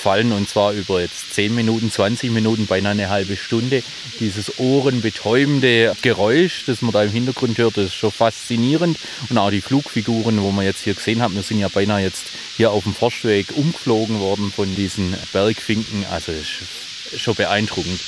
fallen 0.05 0.33
und 0.33 0.51
zwar 0.51 0.73
über 0.75 1.01
jetzt 1.01 1.33
10 1.33 1.55
Minuten, 1.55 1.91
20 1.91 2.31
Minuten, 2.31 2.67
beinahe 2.67 2.93
eine 2.93 3.09
halbe 3.09 3.39
Stunde. 3.39 3.83
Dieses 4.21 4.59
ohrenbetäubende 4.59 5.97
Geräusch, 6.03 6.65
das 6.67 6.83
man 6.83 6.93
da 6.93 7.05
im 7.05 7.11
Hintergrund 7.11 7.57
hört, 7.57 7.79
das 7.79 7.87
ist 7.87 7.95
schon 7.95 8.13
faszinierend. 8.13 8.99
Und 9.31 9.39
auch 9.39 9.49
die 9.51 9.63
Flugfiguren, 9.63 10.43
wo 10.43 10.51
man 10.51 10.67
jetzt 10.67 10.83
hier 10.83 10.93
gesehen 10.93 11.23
hat, 11.23 11.35
wir 11.35 11.43
sind 11.43 11.59
ja 11.59 11.69
beinahe 11.69 12.03
jetzt 12.03 12.27
hier 12.59 12.71
auf 12.71 12.85
dem 12.85 12.95
Forstweg 12.95 13.57
umgeflogen 13.57 14.21
worden 14.21 14.53
von 14.55 14.77
diesen 14.77 15.17
Bergfinken. 15.33 16.05
Also 16.11 16.33
ist 16.33 17.19
schon 17.19 17.35
beeindruckend. 17.35 17.99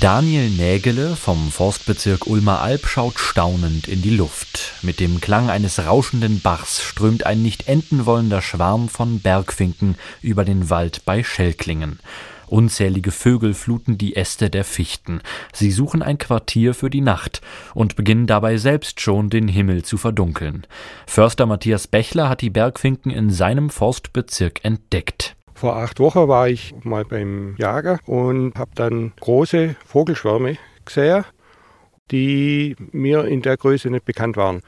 Daniel 0.00 0.50
Nägele 0.50 1.14
vom 1.14 1.52
Forstbezirk 1.52 2.26
Ulmer 2.26 2.60
Alb 2.60 2.84
schaut 2.86 3.20
staunend 3.20 3.86
in 3.86 4.02
die 4.02 4.10
Luft. 4.10 4.72
Mit 4.82 4.98
dem 4.98 5.20
Klang 5.20 5.50
eines 5.50 5.86
rauschenden 5.86 6.40
Bachs 6.40 6.82
strömt 6.82 7.24
ein 7.26 7.42
nicht 7.42 7.68
enden 7.68 8.04
wollender 8.04 8.42
Schwarm 8.42 8.88
von 8.88 9.20
Bergfinken 9.20 9.94
über 10.20 10.44
den 10.44 10.68
Wald 10.68 11.04
bei 11.04 11.22
Schellklingen. 11.22 12.00
Unzählige 12.48 13.12
Vögel 13.12 13.54
fluten 13.54 13.96
die 13.96 14.16
Äste 14.16 14.50
der 14.50 14.64
Fichten. 14.64 15.20
Sie 15.52 15.70
suchen 15.70 16.02
ein 16.02 16.18
Quartier 16.18 16.74
für 16.74 16.90
die 16.90 17.00
Nacht 17.00 17.40
und 17.72 17.94
beginnen 17.94 18.26
dabei 18.26 18.56
selbst 18.56 19.00
schon 19.00 19.30
den 19.30 19.46
Himmel 19.46 19.84
zu 19.84 19.96
verdunkeln. 19.96 20.66
Förster 21.06 21.46
Matthias 21.46 21.86
Bechler 21.86 22.28
hat 22.28 22.40
die 22.40 22.50
Bergfinken 22.50 23.12
in 23.12 23.30
seinem 23.30 23.70
Forstbezirk 23.70 24.64
entdeckt. 24.64 25.36
Vor 25.64 25.76
acht 25.76 25.98
Wochen 25.98 26.28
war 26.28 26.46
ich 26.46 26.74
mal 26.82 27.06
beim 27.06 27.54
Jager 27.56 27.98
und 28.04 28.54
habe 28.58 28.72
dann 28.74 29.14
große 29.18 29.76
Vogelschwärme 29.86 30.58
gesehen, 30.84 31.24
die 32.10 32.76
mir 32.92 33.24
in 33.24 33.40
der 33.40 33.56
Größe 33.56 33.88
nicht 33.88 34.04
bekannt 34.04 34.36
waren. 34.36 34.60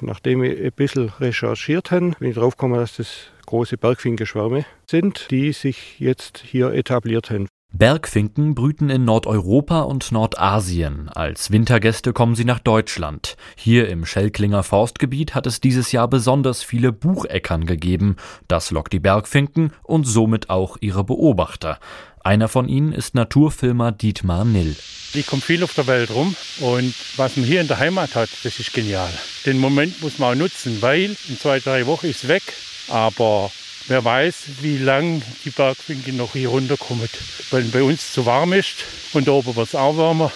Nachdem 0.00 0.42
ich 0.42 0.60
ein 0.60 0.72
bisschen 0.72 1.10
recherchiert 1.20 1.92
habe, 1.92 2.16
bin 2.18 2.30
ich 2.30 2.34
drauf 2.34 2.56
gekommen, 2.56 2.74
dass 2.74 2.96
das 2.96 3.30
große 3.46 3.76
Bergfinkenschwärme 3.78 4.64
sind, 4.90 5.30
die 5.30 5.52
sich 5.52 6.00
jetzt 6.00 6.38
hier 6.38 6.72
etabliert 6.72 7.30
haben. 7.30 7.46
Bergfinken 7.74 8.54
brüten 8.54 8.90
in 8.90 9.06
Nordeuropa 9.06 9.80
und 9.80 10.12
Nordasien. 10.12 11.08
Als 11.08 11.50
Wintergäste 11.50 12.12
kommen 12.12 12.34
sie 12.34 12.44
nach 12.44 12.58
Deutschland. 12.58 13.36
Hier 13.56 13.88
im 13.88 14.04
Schellklinger 14.04 14.62
Forstgebiet 14.62 15.34
hat 15.34 15.46
es 15.46 15.60
dieses 15.60 15.90
Jahr 15.90 16.06
besonders 16.06 16.62
viele 16.62 16.92
Bucheckern 16.92 17.64
gegeben. 17.64 18.16
Das 18.46 18.70
lockt 18.70 18.92
die 18.92 19.00
Bergfinken 19.00 19.72
und 19.82 20.04
somit 20.04 20.50
auch 20.50 20.76
ihre 20.80 21.02
Beobachter. 21.02 21.78
Einer 22.22 22.48
von 22.48 22.68
ihnen 22.68 22.92
ist 22.92 23.14
Naturfilmer 23.14 23.90
Dietmar 23.90 24.44
Nill. 24.44 24.76
Ich 25.14 25.26
komme 25.26 25.42
viel 25.42 25.64
auf 25.64 25.74
der 25.74 25.86
Welt 25.86 26.10
rum 26.10 26.36
und 26.60 26.94
was 27.16 27.36
man 27.36 27.46
hier 27.46 27.62
in 27.62 27.68
der 27.68 27.78
Heimat 27.78 28.14
hat, 28.14 28.28
das 28.44 28.60
ist 28.60 28.74
genial. 28.74 29.12
Den 29.46 29.58
Moment 29.58 30.00
muss 30.02 30.18
man 30.18 30.34
auch 30.34 30.38
nutzen, 30.38 30.80
weil 30.82 31.16
in 31.28 31.38
zwei, 31.38 31.58
drei 31.58 31.86
Wochen 31.86 32.06
ist 32.06 32.28
weg. 32.28 32.42
Aber 32.88 33.50
Wer 33.88 34.04
weiß, 34.04 34.44
wie 34.60 34.78
lang 34.78 35.22
die 35.44 35.50
Bergfinken 35.50 36.16
noch 36.16 36.32
hier 36.32 36.50
runterkommen. 36.50 37.08
Wenn 37.50 37.70
bei 37.70 37.82
uns 37.82 38.12
zu 38.12 38.26
warm 38.26 38.52
ist 38.52 38.84
und 39.12 39.26
da 39.26 39.32
oben 39.32 39.56
wird 39.56 39.68
es 39.68 39.74
auch 39.74 39.96
wärmer, 39.96 40.30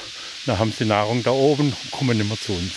dann 0.47 0.59
haben 0.59 0.73
sie 0.77 0.85
Nahrung 0.85 1.23
da 1.23 1.31
oben 1.31 1.73
und 1.73 1.91
kommen 1.91 2.19
nicht 2.19 2.29
mehr 2.29 2.39
zu 2.39 2.53
uns. 2.53 2.73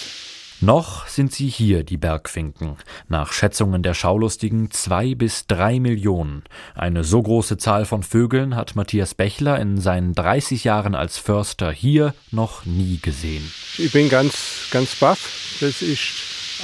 Noch 0.61 1.07
sind 1.07 1.31
sie 1.31 1.47
hier, 1.47 1.83
die 1.83 1.95
Bergfinken. 1.95 2.75
Nach 3.07 3.31
Schätzungen 3.31 3.81
der 3.81 3.93
Schaulustigen 3.93 4.71
zwei 4.71 5.15
bis 5.15 5.47
drei 5.47 5.79
Millionen. 5.79 6.43
Eine 6.75 7.05
so 7.05 7.21
große 7.21 7.57
Zahl 7.57 7.85
von 7.85 8.03
Vögeln 8.03 8.57
hat 8.57 8.75
Matthias 8.75 9.15
Bechler 9.15 9.57
in 9.57 9.77
seinen 9.77 10.13
30 10.13 10.65
Jahren 10.65 10.95
als 10.95 11.17
Förster 11.17 11.71
hier 11.71 12.13
noch 12.31 12.65
nie 12.65 12.99
gesehen. 13.01 13.49
Ich 13.77 13.93
bin 13.93 14.09
ganz, 14.09 14.67
ganz 14.69 14.95
baff. 14.95 15.57
Das 15.61 15.81
ist 15.81 16.11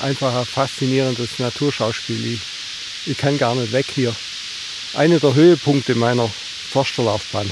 einfach 0.03 0.35
ein 0.35 0.45
faszinierendes 0.45 1.39
Naturschauspiel. 1.39 2.33
Ich 2.33 2.41
kann 3.13 3.37
gar 3.37 3.53
nicht 3.53 3.71
weg 3.71 3.85
hier. 3.93 4.15
Einer 4.95 5.19
der 5.19 5.35
Höhepunkte 5.35 5.93
meiner 5.93 6.27
Forsterlaufbahn. 6.27 7.49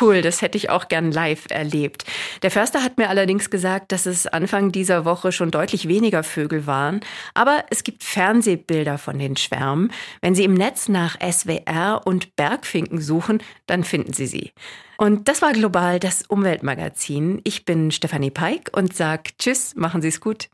Cool, 0.00 0.22
das 0.22 0.42
hätte 0.42 0.58
ich 0.58 0.70
auch 0.70 0.88
gern 0.88 1.12
live 1.12 1.46
erlebt. 1.48 2.04
Der 2.42 2.50
Förster 2.50 2.82
hat 2.82 2.98
mir 2.98 3.08
allerdings 3.08 3.50
gesagt, 3.50 3.90
dass 3.90 4.06
es 4.06 4.26
Anfang 4.26 4.70
dieser 4.70 5.04
Woche 5.04 5.32
schon 5.32 5.50
deutlich 5.50 5.88
weniger 5.88 6.22
Vögel 6.22 6.66
waren. 6.66 7.00
Aber 7.34 7.64
es 7.70 7.84
gibt 7.84 8.04
Fernsehbilder 8.04 8.98
von 8.98 9.18
den 9.18 9.36
Schwärmen. 9.36 9.90
Wenn 10.20 10.34
Sie 10.34 10.44
im 10.44 10.54
Netz 10.54 10.88
nach 10.88 11.16
SWR 11.20 12.02
und 12.04 12.36
Bergfinken 12.36 13.00
suchen, 13.00 13.42
dann 13.66 13.82
finden 13.82 14.12
Sie 14.12 14.26
sie. 14.26 14.52
Und 14.98 15.28
das 15.28 15.42
war 15.42 15.52
global 15.52 15.98
das 16.00 16.22
Umweltmagazin. 16.22 17.40
Ich 17.44 17.64
bin 17.64 17.90
Stefanie 17.90 18.30
Peik 18.30 18.70
und 18.72 18.94
sag 18.94 19.36
Tschüss, 19.38 19.74
machen 19.74 20.02
Sie 20.02 20.08
es 20.08 20.20
gut. 20.20 20.46